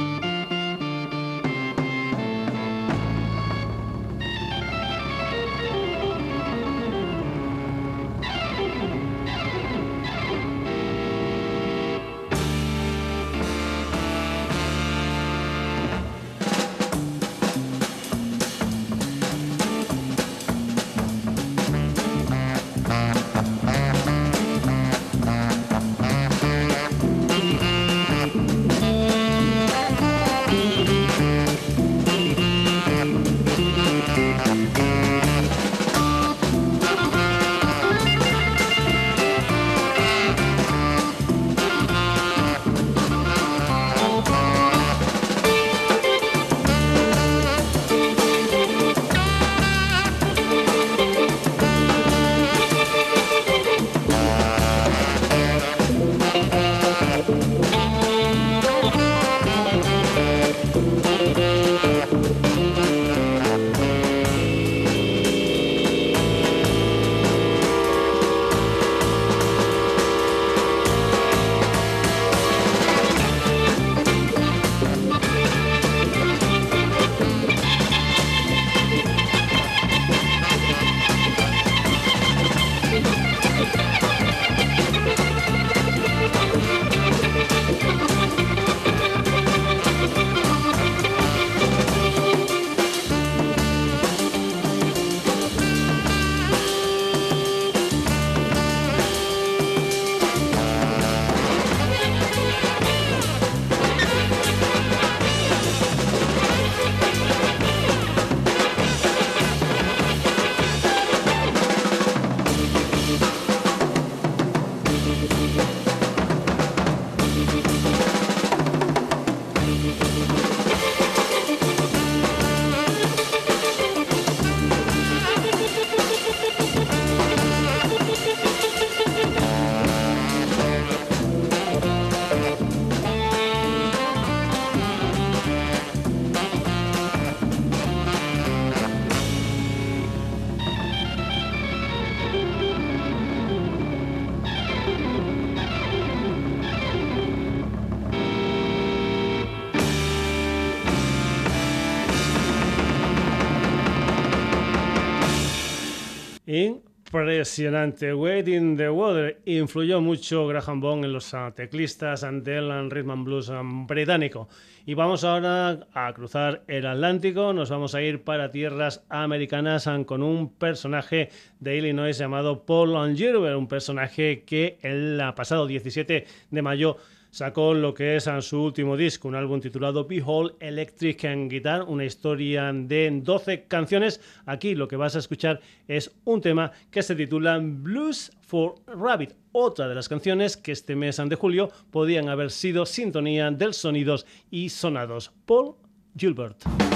Impresionante. 157.14 158.14
Waiting 158.14 158.78
the 158.78 158.90
Water 158.90 159.42
influyó 159.44 160.00
mucho 160.00 160.48
Graham 160.48 160.80
Bond 160.80 161.04
en 161.04 161.12
los 161.12 161.34
ah, 161.34 161.52
teclistas 161.54 162.22
del 162.22 162.90
rhythm 162.90 163.12
and 163.12 163.26
blues 163.26 163.50
ah, 163.50 163.62
británico. 163.66 164.48
Y 164.86 164.94
vamos 164.94 165.26
ahora 165.26 165.88
a 165.94 166.14
cruzar 166.14 166.64
el 166.70 166.86
Atlántico, 166.86 167.52
nos 167.52 167.70
vamos 167.70 167.96
a 167.96 168.02
ir 168.02 168.24
para 168.24 168.50
tierras 168.50 169.04
americanas 169.10 169.88
ah, 169.88 170.02
con 170.06 170.24
un 170.24 170.54
personaje 170.54 171.28
de 171.60 171.76
Illinois 171.76 172.18
llamado 172.18 172.66
Paul 172.66 173.14
Gilbert, 173.14 173.58
un 173.58 173.68
personaje 173.68 174.46
que 174.46 174.80
el 174.82 175.22
pasado 175.36 175.68
17 175.68 176.26
de 176.50 176.62
mayo 176.62 176.96
sacó 177.32 177.74
lo 177.74 177.94
que 177.94 178.16
es 178.18 178.30
su 178.42 178.62
último 178.62 178.96
disco, 178.96 179.28
un 179.28 179.36
álbum 179.36 179.60
titulado 179.60 180.06
Behold 180.06 180.54
Electric 180.60 181.22
Guitar, 181.50 181.84
una 181.84 182.06
historia 182.06 182.72
de 182.72 183.10
12 183.24 183.64
canciones. 183.64 184.22
Aquí 184.46 184.76
lo 184.76 184.88
que 184.88 184.98
vas 184.98 185.16
a 185.16 185.20
escuchar 185.20 185.60
es 185.88 186.12
un 186.26 186.42
tema 186.42 186.72
que 186.92 187.02
se 187.02 187.16
titula 187.16 187.60
Blues 187.62 188.32
for 188.42 188.76
Rabbit, 188.86 189.34
otra 189.54 189.88
de 189.88 189.96
las 189.96 190.08
canciones 190.08 190.58
que 190.58 190.74
este 190.74 190.96
mes 190.96 191.18
de 191.18 191.36
julio 191.36 191.72
podían 191.90 192.30
haber 192.30 192.52
sido 192.52 192.86
sintonía 192.86 193.50
del 193.50 193.74
sonidos 193.74 194.26
y 194.52 194.70
sonados. 194.70 195.32
Paul 195.46 195.76
Gilbert. 196.16 196.91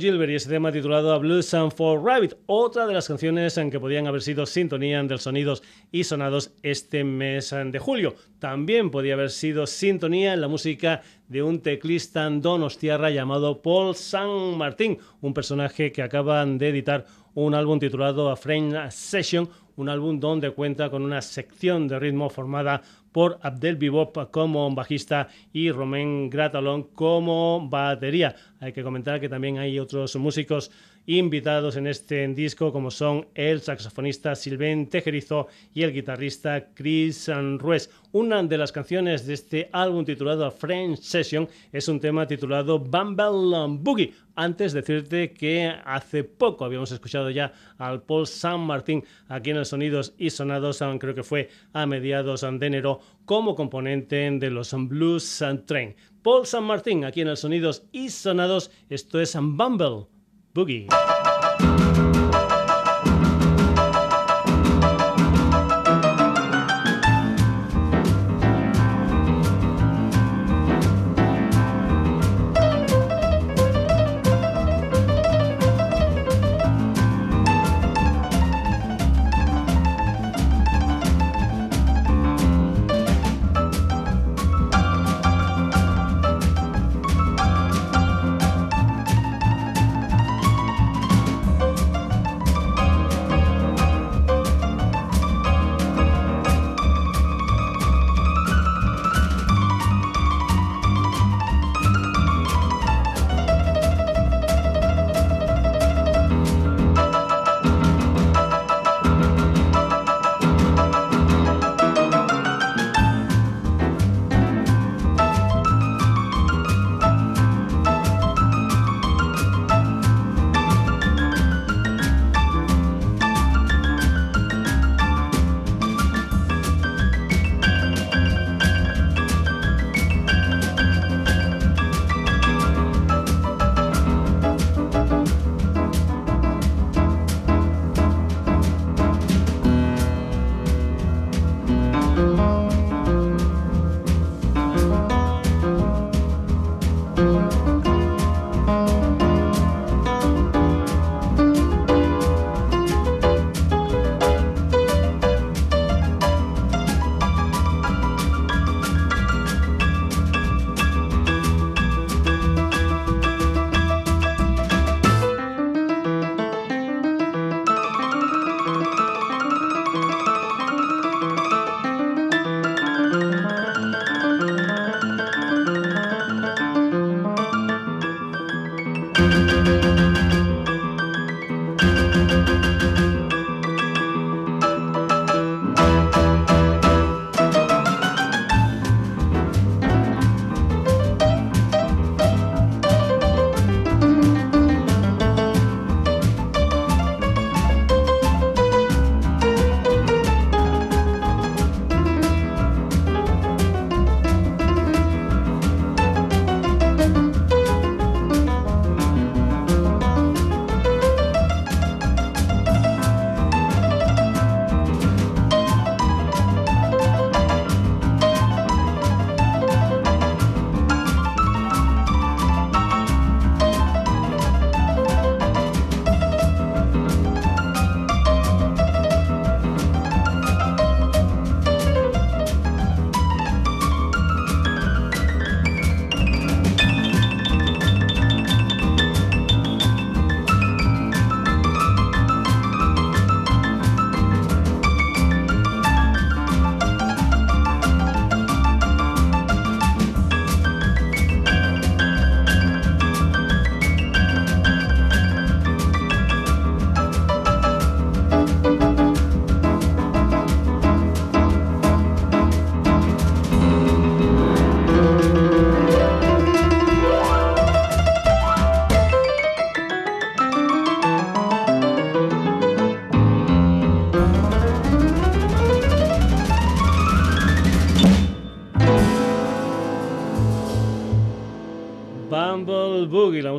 Gilbert 0.00 0.30
y 0.30 0.36
ese 0.36 0.48
tema 0.48 0.72
titulado 0.72 1.12
A 1.12 1.18
Blues 1.18 1.52
and 1.52 1.72
for 1.72 2.02
Rabbit, 2.02 2.32
otra 2.46 2.86
de 2.86 2.94
las 2.94 3.06
canciones 3.06 3.58
en 3.58 3.70
que 3.70 3.78
podían 3.78 4.06
haber 4.06 4.22
sido 4.22 4.46
sintonía 4.46 5.02
de 5.02 5.18
sonidos 5.18 5.62
y 5.92 6.04
sonados 6.04 6.52
este 6.62 7.04
mes 7.04 7.50
de 7.50 7.78
julio. 7.78 8.14
También 8.38 8.90
podía 8.90 9.14
haber 9.14 9.30
sido 9.30 9.66
sintonía 9.66 10.32
en 10.32 10.40
la 10.40 10.48
música 10.48 11.02
de 11.28 11.42
un 11.42 11.60
teclista 11.60 12.28
donostiarra 12.30 13.10
llamado 13.10 13.60
Paul 13.60 13.94
San 13.94 14.56
Martín, 14.56 14.98
un 15.20 15.34
personaje 15.34 15.92
que 15.92 16.02
acaban 16.02 16.56
de 16.56 16.70
editar 16.70 17.04
un 17.34 17.54
álbum 17.54 17.78
titulado 17.78 18.30
A 18.30 18.36
Frame 18.36 18.90
Session, 18.90 19.48
un 19.76 19.88
álbum 19.88 20.18
donde 20.18 20.50
cuenta 20.50 20.90
con 20.90 21.02
una 21.02 21.22
sección 21.22 21.88
de 21.88 21.98
ritmo 21.98 22.28
formada 22.30 22.82
por 23.12 23.38
Abdel 23.42 23.76
Bibop 23.76 24.30
como 24.30 24.72
bajista 24.74 25.28
y 25.52 25.70
Romain 25.70 26.30
Gratalon 26.30 26.84
como 26.94 27.68
batería. 27.68 28.34
Hay 28.60 28.72
que 28.72 28.82
comentar 28.82 29.20
que 29.20 29.28
también 29.28 29.58
hay 29.58 29.78
otros 29.78 30.14
músicos 30.16 30.70
invitados 31.06 31.76
en 31.76 31.86
este 31.86 32.26
disco 32.28 32.72
como 32.72 32.90
son 32.90 33.26
el 33.34 33.60
saxofonista 33.60 34.34
Sylvain 34.34 34.88
Tejerizo 34.88 35.48
y 35.74 35.82
el 35.82 35.92
guitarrista 35.92 36.68
Chris 36.74 37.30
Ruiz. 37.58 37.90
Una 38.12 38.42
de 38.42 38.58
las 38.58 38.72
canciones 38.72 39.26
de 39.26 39.34
este 39.34 39.68
álbum 39.72 40.04
titulado 40.04 40.50
French 40.50 41.00
Session 41.00 41.48
es 41.72 41.88
un 41.88 42.00
tema 42.00 42.26
titulado 42.26 42.78
Bumble 42.78 43.78
Boogie. 43.78 44.12
Antes 44.34 44.72
decirte 44.72 45.32
que 45.32 45.72
hace 45.84 46.24
poco 46.24 46.64
habíamos 46.64 46.92
escuchado 46.92 47.30
ya 47.30 47.52
al 47.78 48.02
Paul 48.02 48.26
San 48.26 48.60
Martín 48.60 49.04
aquí 49.28 49.50
en 49.50 49.58
el 49.58 49.66
Sonidos 49.66 50.14
y 50.16 50.30
Sonados, 50.30 50.82
creo 50.98 51.14
que 51.14 51.22
fue 51.22 51.50
a 51.72 51.86
mediados 51.86 52.40
de 52.40 52.66
enero, 52.66 53.00
como 53.24 53.54
componente 53.54 54.30
de 54.30 54.50
los 54.50 54.72
Blues 54.72 55.44
Train. 55.66 55.94
Paul 56.22 56.46
San 56.46 56.64
Martín 56.64 57.04
aquí 57.04 57.20
en 57.20 57.28
el 57.28 57.36
Sonidos 57.36 57.84
y 57.92 58.08
Sonados, 58.08 58.70
esto 58.88 59.20
es 59.20 59.36
Bumble 59.36 60.06
Boogie. 60.54 60.88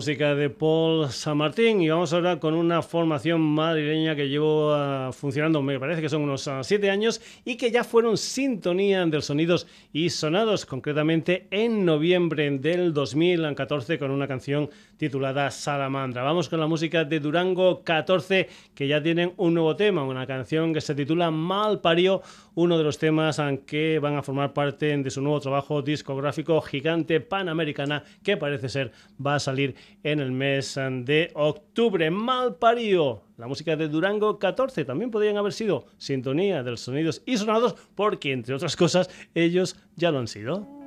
Música 0.02 0.34
de 0.34 0.50
Paul 0.50 1.12
San 1.12 1.38
Martín. 1.38 1.80
Y 1.80 1.90
vamos 1.90 2.12
ahora 2.12 2.40
con 2.40 2.56
una 2.56 2.82
formación 2.82 3.40
madrileña 3.40 4.16
que 4.16 4.30
llevo 4.30 4.74
uh, 4.74 5.14
funcionando, 5.14 5.62
me 5.62 5.80
parece 5.80 6.02
que 6.02 6.10
son 6.10 6.24
unos 6.24 6.48
uh, 6.48 6.64
siete 6.64 6.90
años, 6.90 7.22
y 7.46 7.56
que 7.56 7.70
ya 7.70 7.84
fueron 7.84 8.18
sintonía 8.18 9.06
de 9.06 9.22
sonidos 9.22 9.68
y 9.94 10.10
sonados, 10.10 10.66
concretamente 10.66 11.46
en 11.52 11.86
noviembre 11.86 12.50
del 12.50 12.96
2014, 12.96 14.00
con 14.00 14.10
una 14.10 14.28
canción 14.28 14.72
titulada 14.98 15.52
Salamandra. 15.52 16.24
Vamos 16.24 16.50
con 16.50 16.60
la 16.60 16.66
música 16.66 17.04
de 17.04 17.20
Durango 17.20 17.84
14, 17.84 18.50
que 18.74 18.88
ya 18.88 19.04
tienen 19.04 19.34
un 19.38 19.54
nuevo 19.54 19.76
tema, 19.76 20.04
una 20.04 20.26
canción 20.26 20.74
que 20.74 20.82
se 20.82 20.96
titula 20.96 21.30
Mal 21.30 21.80
Parió, 21.80 22.24
uno 22.56 22.78
de 22.78 22.84
los 22.84 22.98
temas 22.98 23.42
que 23.66 24.00
van 24.00 24.16
a 24.16 24.24
formar 24.24 24.54
parte 24.54 24.98
de 24.98 25.10
su 25.10 25.22
nuevo 25.22 25.40
trabajo 25.40 25.82
discográfico 25.82 26.62
gigante 26.62 27.22
panamericana, 27.22 28.04
que 28.24 28.38
parece 28.38 28.70
ser 28.70 28.92
va 29.26 29.36
a 29.36 29.40
salir 29.40 29.76
en 30.04 30.20
el 30.20 30.32
mes 30.32 30.76
de 30.76 31.32
octubre. 31.34 32.10
Mal 32.12 32.56
parió. 32.56 33.24
La 33.38 33.48
música 33.48 33.76
de 33.76 33.88
Durango 33.88 34.38
14 34.38 34.86
también 34.86 35.12
podrían 35.12 35.38
haber 35.38 35.54
sido 35.54 35.86
sintonía 35.98 36.64
de 36.64 36.72
los 36.72 36.82
sonidos 36.82 37.24
y 37.26 37.38
sonados 37.38 37.76
porque, 37.96 38.32
entre 38.32 38.54
otras 38.54 38.76
cosas, 38.76 39.10
ellos 39.34 39.78
ya 39.96 40.12
lo 40.12 40.20
han 40.20 40.28
sido. 40.28 40.81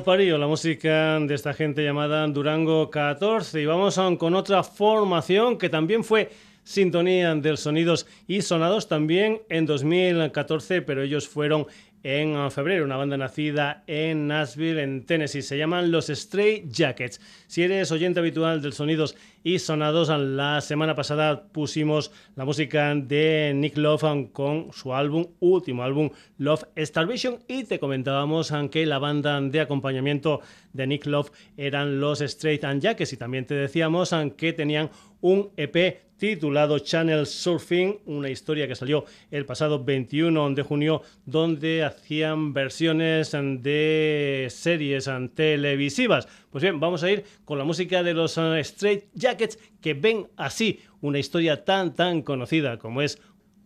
Mal 0.00 0.04
parido, 0.16 0.38
la 0.38 0.46
música 0.46 1.20
de 1.20 1.34
esta 1.34 1.52
gente 1.52 1.84
llamada 1.84 2.26
Durango 2.26 2.88
14. 2.88 3.60
Y 3.60 3.66
vamos 3.66 4.00
con 4.18 4.34
otra 4.34 4.62
formación 4.62 5.58
que 5.58 5.68
también 5.68 6.04
fue 6.04 6.30
sintonía 6.64 7.34
de 7.34 7.54
sonidos 7.58 8.06
y 8.26 8.40
sonados 8.40 8.88
también 8.88 9.42
en 9.50 9.66
2014, 9.66 10.80
pero 10.80 11.02
ellos 11.02 11.28
fueron 11.28 11.66
en 12.02 12.50
febrero, 12.50 12.84
una 12.84 12.96
banda 12.96 13.16
nacida 13.16 13.84
en 13.86 14.26
Nashville, 14.26 14.82
en 14.82 15.04
Tennessee. 15.04 15.42
Se 15.42 15.58
llaman 15.58 15.90
los 15.90 16.06
Stray 16.06 16.64
Jackets. 16.68 17.20
Si 17.46 17.62
eres 17.62 17.92
oyente 17.92 18.20
habitual 18.20 18.62
del 18.62 18.72
Sonidos 18.72 19.16
y 19.42 19.58
Sonados, 19.58 20.08
la 20.08 20.60
semana 20.60 20.94
pasada 20.94 21.44
pusimos 21.52 22.10
la 22.36 22.44
música 22.44 22.94
de 22.94 23.52
Nick 23.54 23.76
Love 23.76 24.30
con 24.32 24.72
su 24.72 24.94
álbum, 24.94 25.26
último 25.40 25.82
álbum, 25.82 26.10
Love 26.38 26.64
Starvation, 26.76 27.38
y 27.48 27.64
te 27.64 27.78
comentábamos 27.78 28.52
que 28.70 28.86
la 28.86 28.98
banda 28.98 29.40
de 29.40 29.60
acompañamiento 29.60 30.40
de 30.72 30.86
Nick 30.86 31.06
Love 31.06 31.30
eran 31.56 32.00
los 32.00 32.20
Straight 32.20 32.64
Jackets 32.78 33.12
y 33.12 33.16
también 33.16 33.46
te 33.46 33.54
decíamos 33.54 34.14
que 34.36 34.52
tenían 34.52 34.90
un 35.20 35.50
EP 35.56 36.09
titulado 36.20 36.78
Channel 36.78 37.26
Surfing, 37.26 37.98
una 38.04 38.28
historia 38.28 38.68
que 38.68 38.76
salió 38.76 39.06
el 39.30 39.46
pasado 39.46 39.82
21 39.82 40.50
de 40.50 40.62
junio, 40.62 41.02
donde 41.24 41.82
hacían 41.82 42.52
versiones 42.52 43.32
de 43.32 44.46
series 44.50 45.10
televisivas. 45.34 46.28
Pues 46.50 46.62
bien, 46.62 46.78
vamos 46.78 47.02
a 47.02 47.10
ir 47.10 47.24
con 47.46 47.56
la 47.56 47.64
música 47.64 48.02
de 48.02 48.12
los 48.12 48.36
uh, 48.36 48.54
Straight 48.56 49.06
Jackets 49.14 49.58
que 49.80 49.94
ven 49.94 50.28
así 50.36 50.80
una 51.00 51.18
historia 51.18 51.64
tan 51.64 51.94
tan 51.94 52.20
conocida 52.20 52.78
como 52.78 53.00
es 53.00 53.18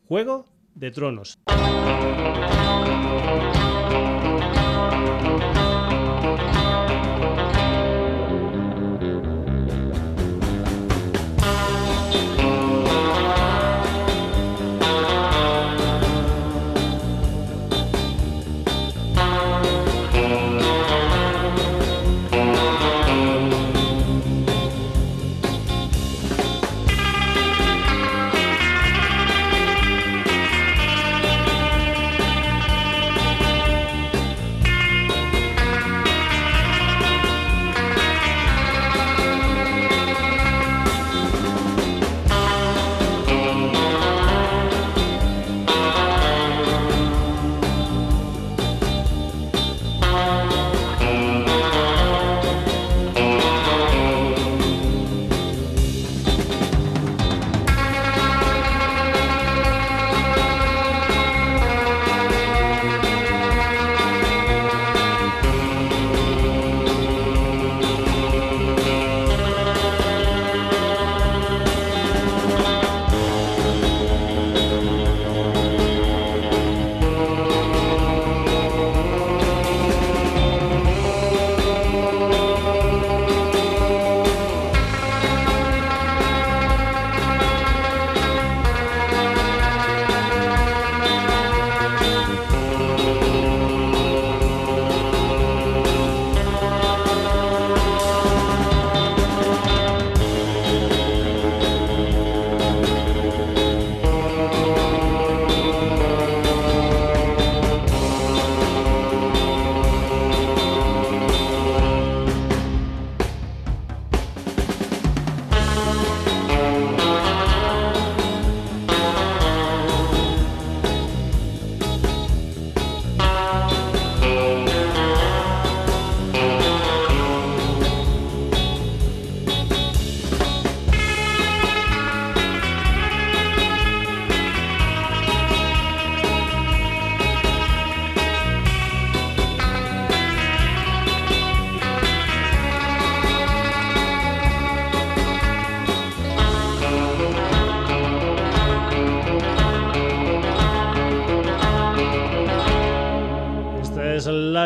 Juego 0.06 0.46
de 0.76 0.92
Tronos. 0.92 1.36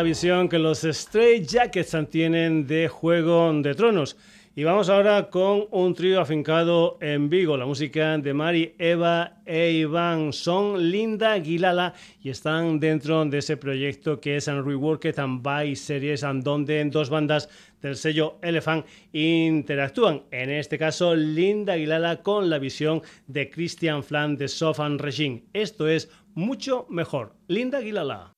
Visión 0.09 0.49
que 0.49 0.57
los 0.57 0.81
Stray 0.81 1.45
Jackets 1.45 1.95
tienen 2.09 2.65
de 2.65 2.87
Juego 2.87 3.53
de 3.61 3.75
Tronos. 3.75 4.17
Y 4.55 4.63
vamos 4.63 4.89
ahora 4.89 5.29
con 5.29 5.65
un 5.69 5.93
trío 5.93 6.19
afincado 6.19 6.97
en 6.99 7.29
Vigo. 7.29 7.55
La 7.55 7.67
música 7.67 8.17
de 8.17 8.33
Mari, 8.33 8.73
Eva 8.79 9.35
e 9.45 9.69
Iván 9.73 10.33
son 10.33 10.89
Linda 10.89 11.33
Aguilala 11.33 11.93
y 12.23 12.31
están 12.31 12.79
dentro 12.79 13.23
de 13.25 13.37
ese 13.37 13.55
proyecto 13.55 14.19
que 14.19 14.37
es 14.37 14.47
Reworked 14.47 15.19
and 15.19 15.43
By 15.43 15.75
Series, 15.75 16.23
and 16.23 16.43
donde 16.43 16.83
dos 16.85 17.11
bandas 17.11 17.47
del 17.79 17.95
sello 17.95 18.39
Elephant 18.41 18.87
interactúan. 19.13 20.23
En 20.31 20.49
este 20.49 20.79
caso, 20.79 21.13
Linda 21.13 21.73
Aguilala 21.73 22.23
con 22.23 22.49
la 22.49 22.57
visión 22.57 23.03
de 23.27 23.51
Christian 23.51 24.03
Flan 24.03 24.37
de 24.37 24.47
Sofan 24.47 24.97
Regime. 24.97 25.43
Esto 25.53 25.87
es 25.87 26.09
mucho 26.33 26.87
mejor. 26.89 27.35
Linda 27.47 27.77
Aguilala. 27.77 28.33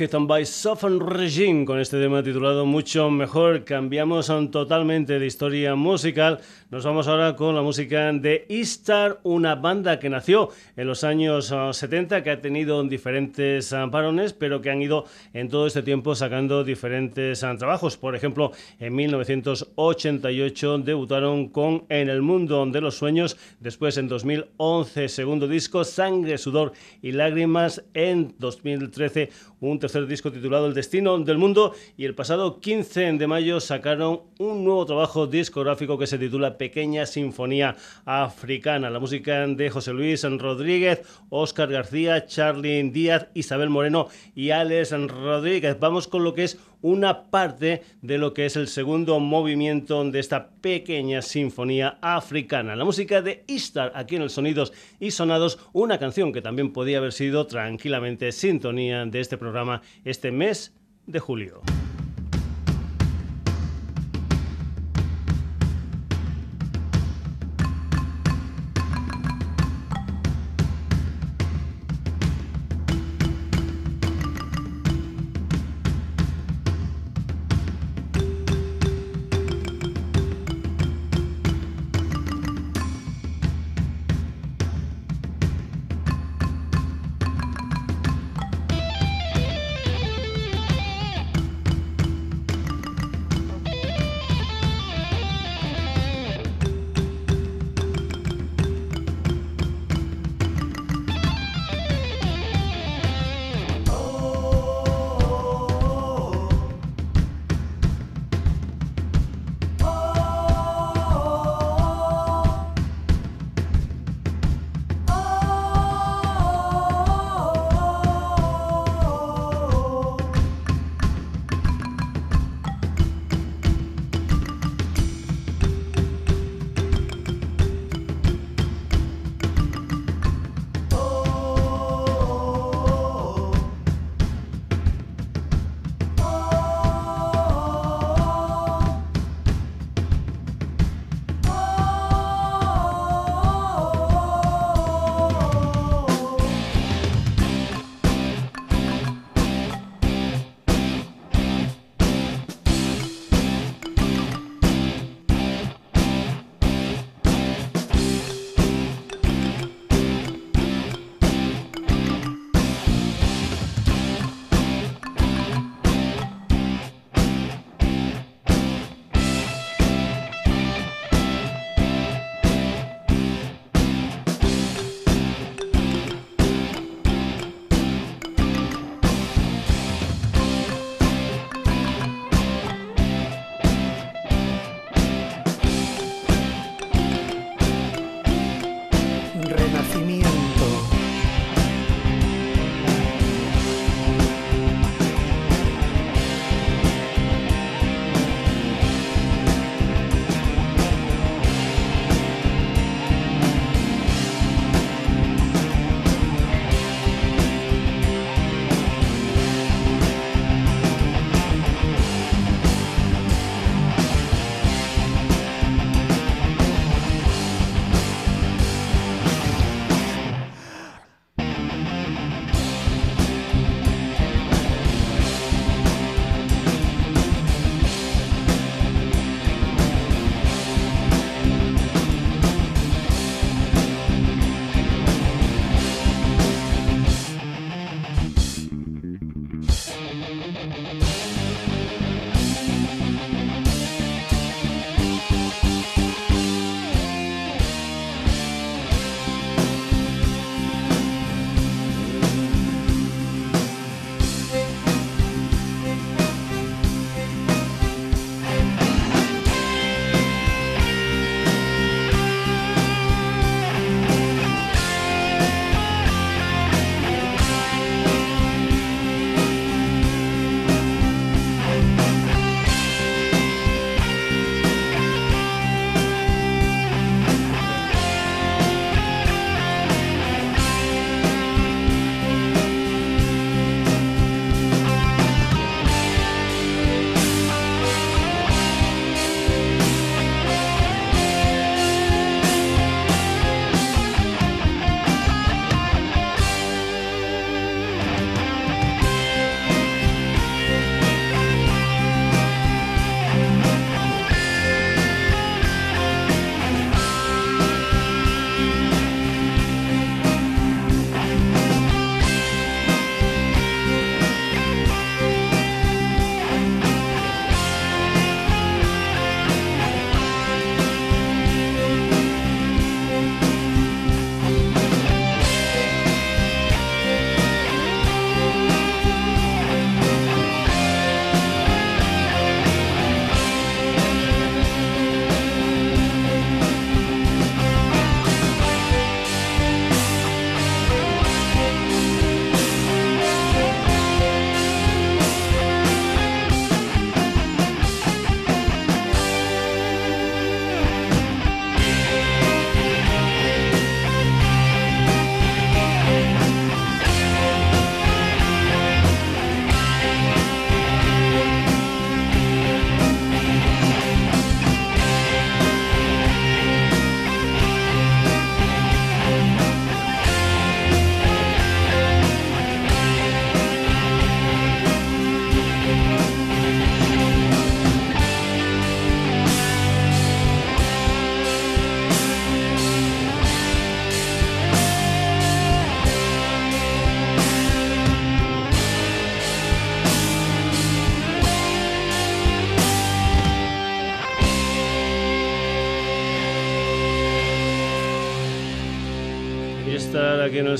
Reworked 0.00 0.26
by 0.28 0.46
Sofan 0.46 0.98
Regime 0.98 1.66
con 1.66 1.78
este 1.78 2.00
tema 2.00 2.22
titulado 2.22 2.64
Mucho 2.64 3.10
Mejor. 3.10 3.64
Cambiamos 3.64 4.32
totalmente 4.50 5.18
de 5.18 5.26
historia 5.26 5.74
musical. 5.74 6.40
Nos 6.70 6.86
vamos 6.86 7.06
ahora 7.06 7.36
con 7.36 7.54
la 7.54 7.60
música 7.60 8.10
de 8.10 8.46
Eastar, 8.48 9.20
una 9.24 9.56
banda 9.56 9.98
que 9.98 10.08
nació 10.08 10.48
en 10.76 10.86
los 10.86 11.04
años 11.04 11.52
70, 11.72 12.16
ah, 12.16 12.22
que 12.22 12.30
ha 12.30 12.40
tenido 12.40 12.82
diferentes 12.84 13.74
parones, 13.92 14.32
pero 14.32 14.62
que 14.62 14.70
han 14.70 14.80
ido 14.80 15.04
en 15.34 15.50
todo 15.50 15.66
este 15.66 15.82
tiempo 15.82 16.14
sacando 16.14 16.64
diferentes 16.64 17.44
ah, 17.44 17.54
trabajos. 17.58 17.98
Por 17.98 18.16
ejemplo, 18.16 18.52
en 18.78 18.94
1988 18.94 20.78
debutaron 20.78 21.48
con 21.48 21.84
En 21.90 22.08
el 22.08 22.22
Mundo 22.22 22.64
de 22.64 22.80
los 22.80 22.96
Sueños, 22.96 23.36
después 23.58 23.98
en 23.98 24.08
2011 24.08 25.08
segundo 25.08 25.46
disco 25.46 25.84
Sangre, 25.84 26.38
Sudor 26.38 26.72
y 27.02 27.12
Lágrimas, 27.12 27.84
en 27.92 28.34
2013 28.38 29.28
un 29.60 29.78
tercer 29.78 30.06
disco 30.06 30.32
titulado 30.32 30.66
El 30.66 30.74
Destino 30.74 31.18
del 31.18 31.38
Mundo 31.38 31.74
y 31.96 32.04
el 32.04 32.14
pasado 32.14 32.60
15 32.60 33.12
de 33.12 33.26
mayo 33.26 33.60
sacaron 33.60 34.22
un 34.38 34.64
nuevo 34.64 34.86
trabajo 34.86 35.26
discográfico 35.26 35.98
que 35.98 36.06
se 36.06 36.18
titula 36.18 36.56
Pequeña 36.56 37.06
Sinfonía 37.06 37.76
Africana. 38.04 38.90
La 38.90 39.00
música 39.00 39.46
de 39.46 39.70
José 39.70 39.92
Luis 39.92 40.22
Rodríguez, 40.22 41.02
Óscar 41.28 41.70
García, 41.70 42.26
Charly 42.26 42.90
Díaz, 42.90 43.28
Isabel 43.34 43.70
Moreno 43.70 44.08
y 44.34 44.50
Alex 44.50 44.92
Rodríguez. 44.92 45.78
Vamos 45.78 46.08
con 46.08 46.24
lo 46.24 46.34
que 46.34 46.44
es 46.44 46.58
una 46.82 47.24
parte 47.24 47.82
de 48.00 48.16
lo 48.16 48.32
que 48.32 48.46
es 48.46 48.56
el 48.56 48.66
segundo 48.66 49.20
movimiento 49.20 50.02
de 50.10 50.18
esta 50.18 50.48
pequeña 50.62 51.20
sinfonía 51.20 51.98
africana. 52.00 52.74
La 52.74 52.86
música 52.86 53.20
de 53.20 53.44
Istar 53.46 53.92
aquí 53.94 54.16
en 54.16 54.22
el 54.22 54.30
Sonidos 54.30 54.72
y 54.98 55.10
Sonados, 55.10 55.58
una 55.74 55.98
canción 55.98 56.32
que 56.32 56.40
también 56.40 56.72
podía 56.72 56.96
haber 56.96 57.12
sido 57.12 57.46
tranquila 57.46 57.90
tranquilamente 57.90 58.30
sintonía 58.30 59.04
de 59.04 59.20
este 59.20 59.36
programa 59.36 59.49
este 60.04 60.30
mes 60.30 60.74
de 61.06 61.18
julio. 61.18 61.62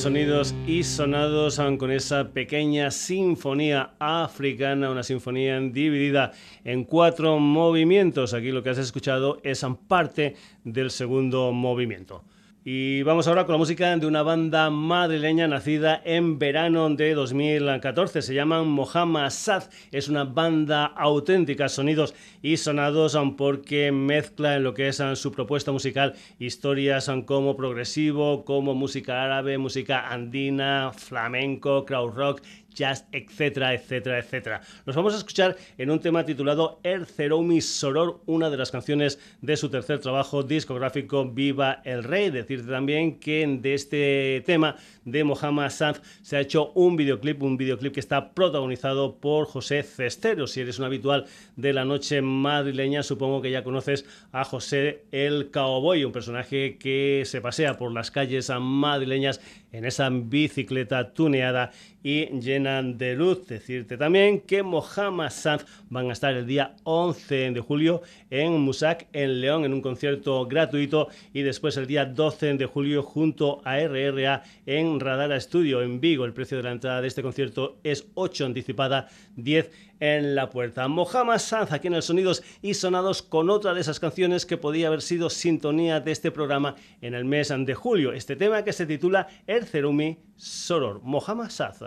Sonidos 0.01 0.55
y 0.67 0.83
sonados 0.83 1.61
con 1.77 1.91
esa 1.91 2.31
pequeña 2.31 2.91
sinfonía 2.91 3.91
africana, 3.99 4.91
una 4.91 5.03
sinfonía 5.03 5.61
dividida 5.61 6.33
en 6.65 6.85
cuatro 6.85 7.39
movimientos. 7.39 8.33
Aquí 8.33 8.51
lo 8.51 8.63
que 8.63 8.71
has 8.71 8.79
escuchado 8.79 9.41
es 9.43 9.63
parte 9.77 10.37
del 10.65 10.91
segundo 10.91 11.53
movimiento. 11.53 12.25
Y 12.63 13.03
vamos 13.05 13.27
ahora 13.27 13.47
con 13.47 13.55
la 13.55 13.59
música 13.59 13.97
de 13.97 14.07
una 14.07 14.23
banda 14.23 14.69
madrileña 14.69 15.49
nacida 15.49 16.03
en 16.05 16.39
verano 16.39 16.91
de 16.91 17.15
2014. 17.15 18.21
Se 18.21 18.35
llaman 18.35 18.69
Mohammad 18.69 19.31
Sad. 19.31 19.63
Es 19.91 20.11
una 20.11 20.25
banda 20.25 20.85
auténtica, 20.85 21.71
sonidos 21.71 22.15
y 22.43 22.59
sonados 22.59 23.17
porque 23.39 23.93
mezcla 23.93 24.57
en 24.57 24.65
lo 24.65 24.75
que 24.75 24.89
es 24.89 25.03
su 25.15 25.33
propuesta 25.33 25.73
musical 25.73 26.15
historias 26.39 27.11
como 27.25 27.57
progresivo, 27.57 28.45
como 28.45 28.75
música 28.75 29.25
árabe, 29.25 29.57
música 29.57 30.11
andina, 30.11 30.93
flamenco, 30.95 31.87
crowd 31.87 32.15
rock 32.15 32.43
jazz, 32.75 33.07
etcétera, 33.13 33.75
etcétera, 33.75 34.19
etcétera. 34.19 34.61
Nos 34.87 34.97
vamos 34.97 35.15
a 35.15 35.19
escuchar 35.19 35.57
en 35.79 35.91
un 35.91 36.01
tema 36.01 36.25
titulado 36.25 36.81
Erzeroumi 36.83 37.61
Soror, 37.61 38.21
una 38.27 38.51
de 38.51 38.57
las 38.57 38.71
canciones 38.71 39.19
de 39.41 39.57
su 39.57 39.69
tercer 39.69 39.99
trabajo 39.99 40.43
discográfico 40.43 41.25
Viva 41.27 41.83
el 41.85 42.05
Rey. 42.05 42.31
Decirte 42.31 42.71
también 42.71 43.19
que 43.19 43.47
de 43.47 43.75
este 43.75 44.43
tema 44.47 44.77
de 45.05 45.25
Mohamed 45.25 45.71
Sanz 45.71 46.01
se 46.23 46.37
ha 46.37 46.41
hecho 46.41 46.73
un 46.75 46.97
videoclip, 46.97 47.43
un 47.43 47.57
videoclip 47.57 47.95
que 47.95 48.01
está 48.01 48.33
protagonizado 48.33 49.17
por 49.17 49.47
José 49.47 49.83
Cestero. 49.83 50.47
Si 50.47 50.61
eres 50.61 50.79
un 50.79 50.85
habitual 50.85 51.27
de 51.57 51.73
la 51.73 51.85
noche 51.85 52.23
madrileña, 52.23 53.03
supongo 53.03 53.43
que 53.43 53.51
ya 53.51 53.65
conoces 53.65 54.05
a 54.33 54.45
José 54.45 55.05
el 55.11 55.51
Cowboy, 55.51 56.05
un 56.05 56.13
personaje 56.13 56.77
que 56.79 57.23
se 57.27 57.41
pasea 57.41 57.77
por 57.77 57.93
las 57.93 58.11
calles 58.11 58.51
madrileñas 58.61 59.41
en 59.73 59.85
esa 59.85 60.09
bicicleta 60.11 61.13
tuneada 61.13 61.71
y 62.03 62.27
llena 62.41 62.83
de 62.83 63.15
luz. 63.15 63.47
Decirte 63.47 63.97
también 63.97 64.41
que 64.41 64.63
Mohamed 64.63 65.31
Sanz 65.31 65.65
van 65.89 66.11
a 66.11 66.13
estar 66.13 66.35
el 66.35 66.47
día 66.47 66.75
11 66.85 67.53
de 67.53 67.61
julio 67.61 68.03
en 68.31 68.53
Musac, 68.61 69.07
en 69.13 69.41
León, 69.41 69.65
en 69.65 69.73
un 69.73 69.83
concierto 69.83 70.47
gratuito 70.47 71.09
y 71.33 71.43
después 71.43 71.77
el 71.77 71.87
día 71.87 72.07
12 72.07 72.55
de 72.55 72.67
julio 72.67 73.03
junto 73.03 73.61
a 73.65 73.79
RRA 73.79 74.43
en 74.67 75.01
Radara 75.01 75.41
Studio 75.41 75.83
en 75.83 76.01
Vigo. 76.01 76.25
El 76.25 76.33
precio 76.33 76.57
de 76.57 76.63
la 76.63 76.73
entrada 76.73 77.01
de 77.01 77.09
este 77.09 77.23
concierto 77.23 77.79
es 77.85 78.07
8 78.15 78.47
anticipada, 78.47 79.09
10 79.37 79.71
en 80.01 80.35
la 80.35 80.51
puerta. 80.51 80.89
Mohamed 80.89 81.39
Sanz 81.39 81.73
aquí 81.73 81.87
en 81.87 81.95
el 81.95 82.03
Sonidos 82.03 82.43
y 82.63 82.75
Sonados 82.75 83.23
con 83.23 83.51
otra 83.51 83.75
de 83.75 83.83
esas 83.83 84.01
canciones 84.01 84.47
que 84.47 84.57
podía 84.57 84.89
haber 84.89 85.03
sido 85.03 85.31
sintonía 85.31 86.01
de 86.01 86.13
este 86.13 86.31
programa 86.31 86.75
en 87.01 87.15
el 87.15 87.25
mes 87.25 87.51
de 87.57 87.75
julio. 87.75 88.13
Este 88.13 88.37
tema 88.37 88.65
que 88.65 88.73
se 88.73 88.87
titula 88.87 89.29
El 89.47 89.67
Cerumi 89.67 90.19
Soror. 90.37 91.01
Mohamed 91.03 91.51
Sanz. 91.51 91.83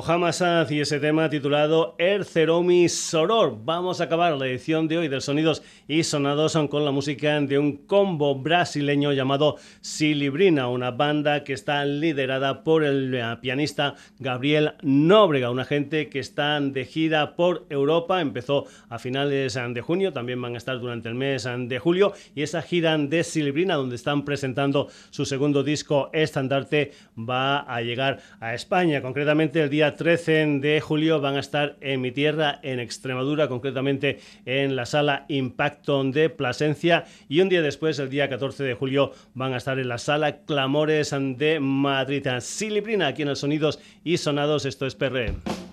Mohamed 0.00 0.32
Saz 0.32 0.70
y 0.70 0.80
ese 0.80 0.98
tema 0.98 1.28
titulado 1.28 1.94
Erceromi 1.98 2.88
Soror. 2.88 3.58
Vamos 3.66 4.00
a 4.00 4.04
acabar 4.04 4.32
la 4.38 4.46
edición 4.46 4.88
de 4.88 4.96
hoy 4.96 5.08
de 5.08 5.20
Sonidos 5.20 5.62
y 5.86 6.04
Sonados 6.04 6.56
con 6.70 6.86
la 6.86 6.90
música 6.90 7.38
de 7.38 7.58
un 7.58 7.76
combo 7.76 8.34
brasileño 8.34 9.12
llamado 9.12 9.56
Silibrina, 9.82 10.68
una 10.68 10.90
banda 10.90 11.44
que 11.44 11.52
está 11.52 11.84
liderada 11.84 12.64
por 12.64 12.82
el 12.82 13.14
pianista 13.42 13.94
Gabriel 14.18 14.72
Nóbrega, 14.80 15.50
una 15.50 15.66
gente 15.66 16.08
que 16.08 16.20
está 16.20 16.58
de 16.58 16.86
gira 16.86 17.36
por 17.36 17.66
Europa, 17.68 18.22
empezó 18.22 18.64
a 18.88 18.98
finales 18.98 19.58
de 19.68 19.80
junio, 19.82 20.14
también 20.14 20.40
van 20.40 20.54
a 20.54 20.58
estar 20.58 20.80
durante 20.80 21.10
el 21.10 21.14
mes 21.14 21.46
de 21.46 21.78
julio 21.78 22.14
y 22.34 22.40
esa 22.40 22.62
gira 22.62 22.96
de 22.96 23.22
Silibrina 23.22 23.74
donde 23.74 23.96
están 23.96 24.24
presentando 24.24 24.88
su 25.10 25.26
segundo 25.26 25.62
disco 25.62 26.08
estandarte 26.14 26.92
va 27.18 27.58
a 27.58 27.82
llegar 27.82 28.20
a 28.40 28.54
España, 28.54 29.02
concretamente 29.02 29.62
el 29.62 29.68
día 29.68 29.89
día 29.90 29.96
13 29.96 30.60
de 30.60 30.80
julio 30.80 31.20
van 31.20 31.36
a 31.36 31.40
estar 31.40 31.76
en 31.80 32.00
mi 32.00 32.12
tierra, 32.12 32.60
en 32.62 32.78
Extremadura, 32.78 33.48
concretamente 33.48 34.20
en 34.44 34.76
la 34.76 34.86
sala 34.86 35.24
Impacto 35.28 36.04
de 36.04 36.30
Plasencia. 36.30 37.04
Y 37.28 37.40
un 37.40 37.48
día 37.48 37.62
después, 37.62 37.98
el 37.98 38.08
día 38.08 38.28
14 38.28 38.62
de 38.62 38.74
julio, 38.74 39.12
van 39.34 39.52
a 39.52 39.56
estar 39.56 39.78
en 39.78 39.88
la 39.88 39.98
sala 39.98 40.44
Clamores 40.44 41.10
de 41.12 41.58
Madrid. 41.60 42.26
Silibrina, 42.40 43.08
aquí 43.08 43.22
en 43.22 43.28
el 43.28 43.36
Sonidos 43.36 43.80
y 44.04 44.18
Sonados, 44.18 44.64
esto 44.64 44.86
es 44.86 44.94
PRM. 44.94 45.69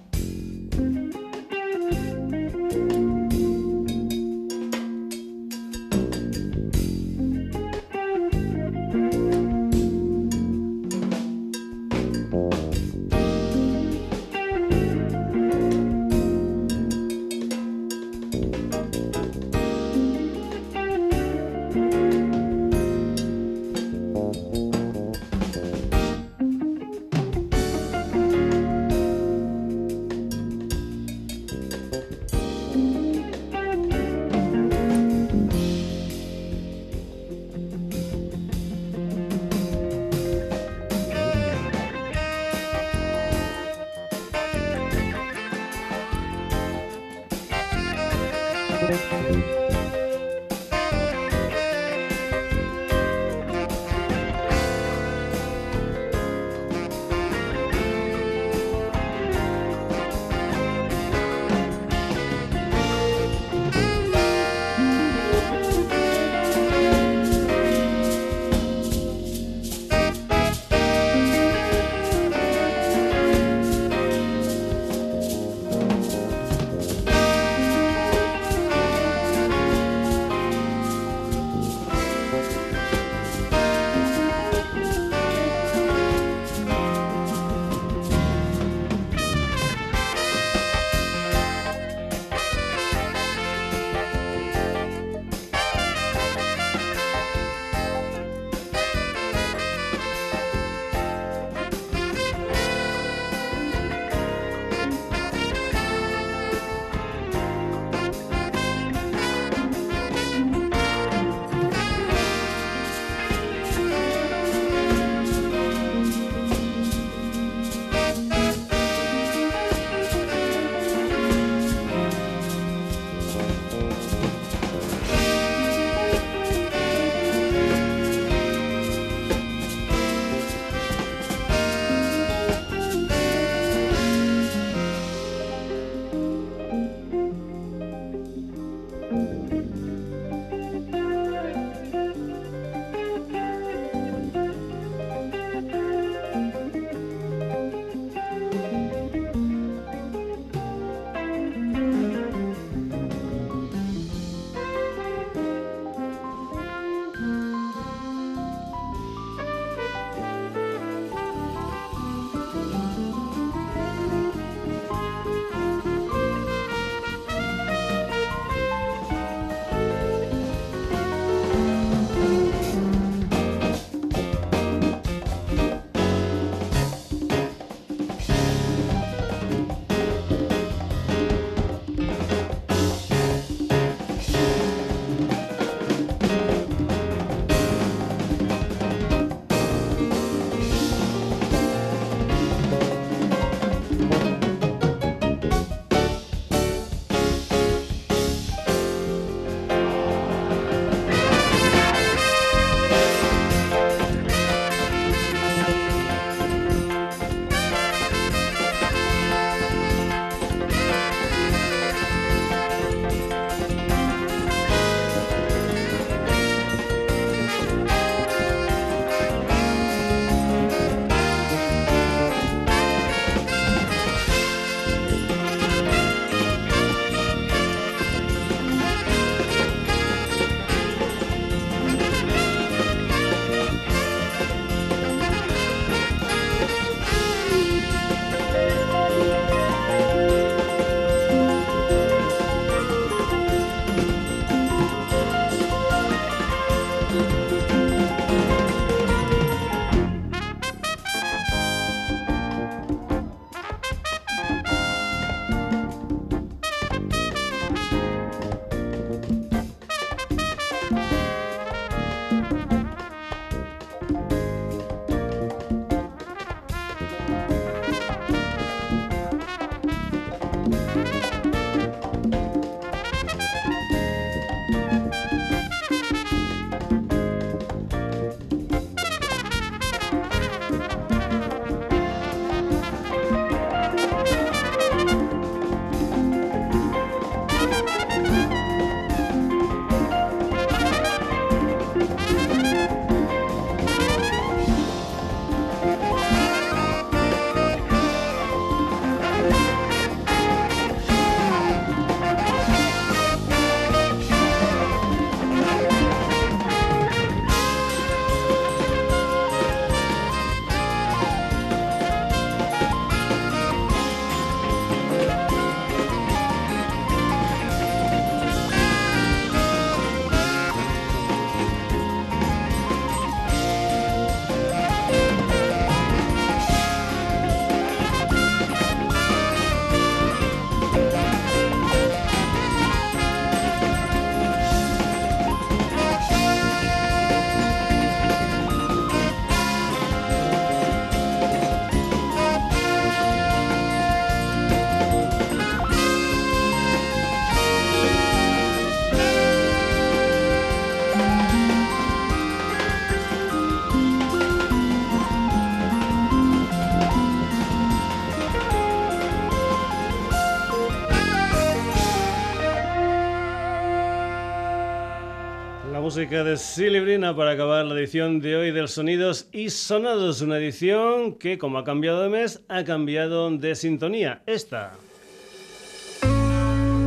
Música 366.18 366.44
de 366.44 366.58
Silibrina 366.58 367.36
para 367.36 367.52
acabar 367.52 367.86
la 367.86 367.94
edición 367.94 368.40
de 368.40 368.56
hoy 368.56 368.72
del 368.72 368.88
Sonidos 368.88 369.50
y 369.52 369.70
Sonados, 369.70 370.42
una 370.42 370.58
edición 370.58 371.36
que 371.36 371.60
como 371.60 371.78
ha 371.78 371.84
cambiado 371.84 372.24
de 372.24 372.30
mes, 372.30 372.64
ha 372.70 372.84
cambiado 372.84 373.52
de 373.52 373.76
sintonía. 373.76 374.42
Esta 374.48 374.94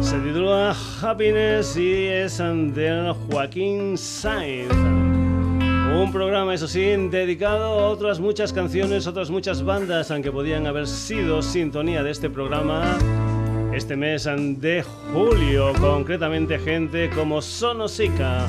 se 0.01 0.17
titula 0.21 0.77
Happiness 1.03 1.77
y 1.77 2.07
es 2.07 2.39
de 2.39 3.13
Joaquín 3.29 3.99
Sainz. 3.99 4.73
Un 4.73 6.11
programa, 6.13 6.55
eso 6.55 6.69
sí, 6.69 6.81
dedicado 6.81 7.65
a 7.65 7.89
otras 7.89 8.21
muchas 8.21 8.53
canciones, 8.53 9.09
otras 9.09 9.29
muchas 9.29 9.65
bandas, 9.65 10.13
aunque 10.13 10.31
podían 10.31 10.69
haber 10.69 10.87
sido 10.87 11.43
sintonía 11.43 12.05
de 12.05 12.13
este 12.13 12.31
programa 12.31 12.97
este 13.73 13.97
mes 13.97 14.25
de 14.25 14.85
julio, 15.13 15.73
concretamente 15.81 16.59
gente 16.59 17.09
como 17.11 17.41
Sonosica, 17.41 18.47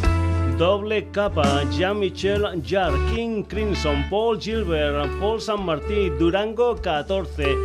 Doble 0.61 1.09
Capa, 1.11 1.65
Jean-Michel 1.71 2.61
Jarre, 2.61 2.95
King 3.09 3.43
Crimson, 3.45 4.05
Paul 4.11 4.37
Gilbert, 4.37 5.09
Paul 5.19 5.41
San 5.41 5.65
Martí, 5.65 6.11
Durango 6.19 6.75
14, 6.75 7.55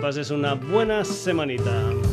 pases 0.00 0.30
una 0.30 0.54
buena 0.54 1.04
semanita. 1.04 2.07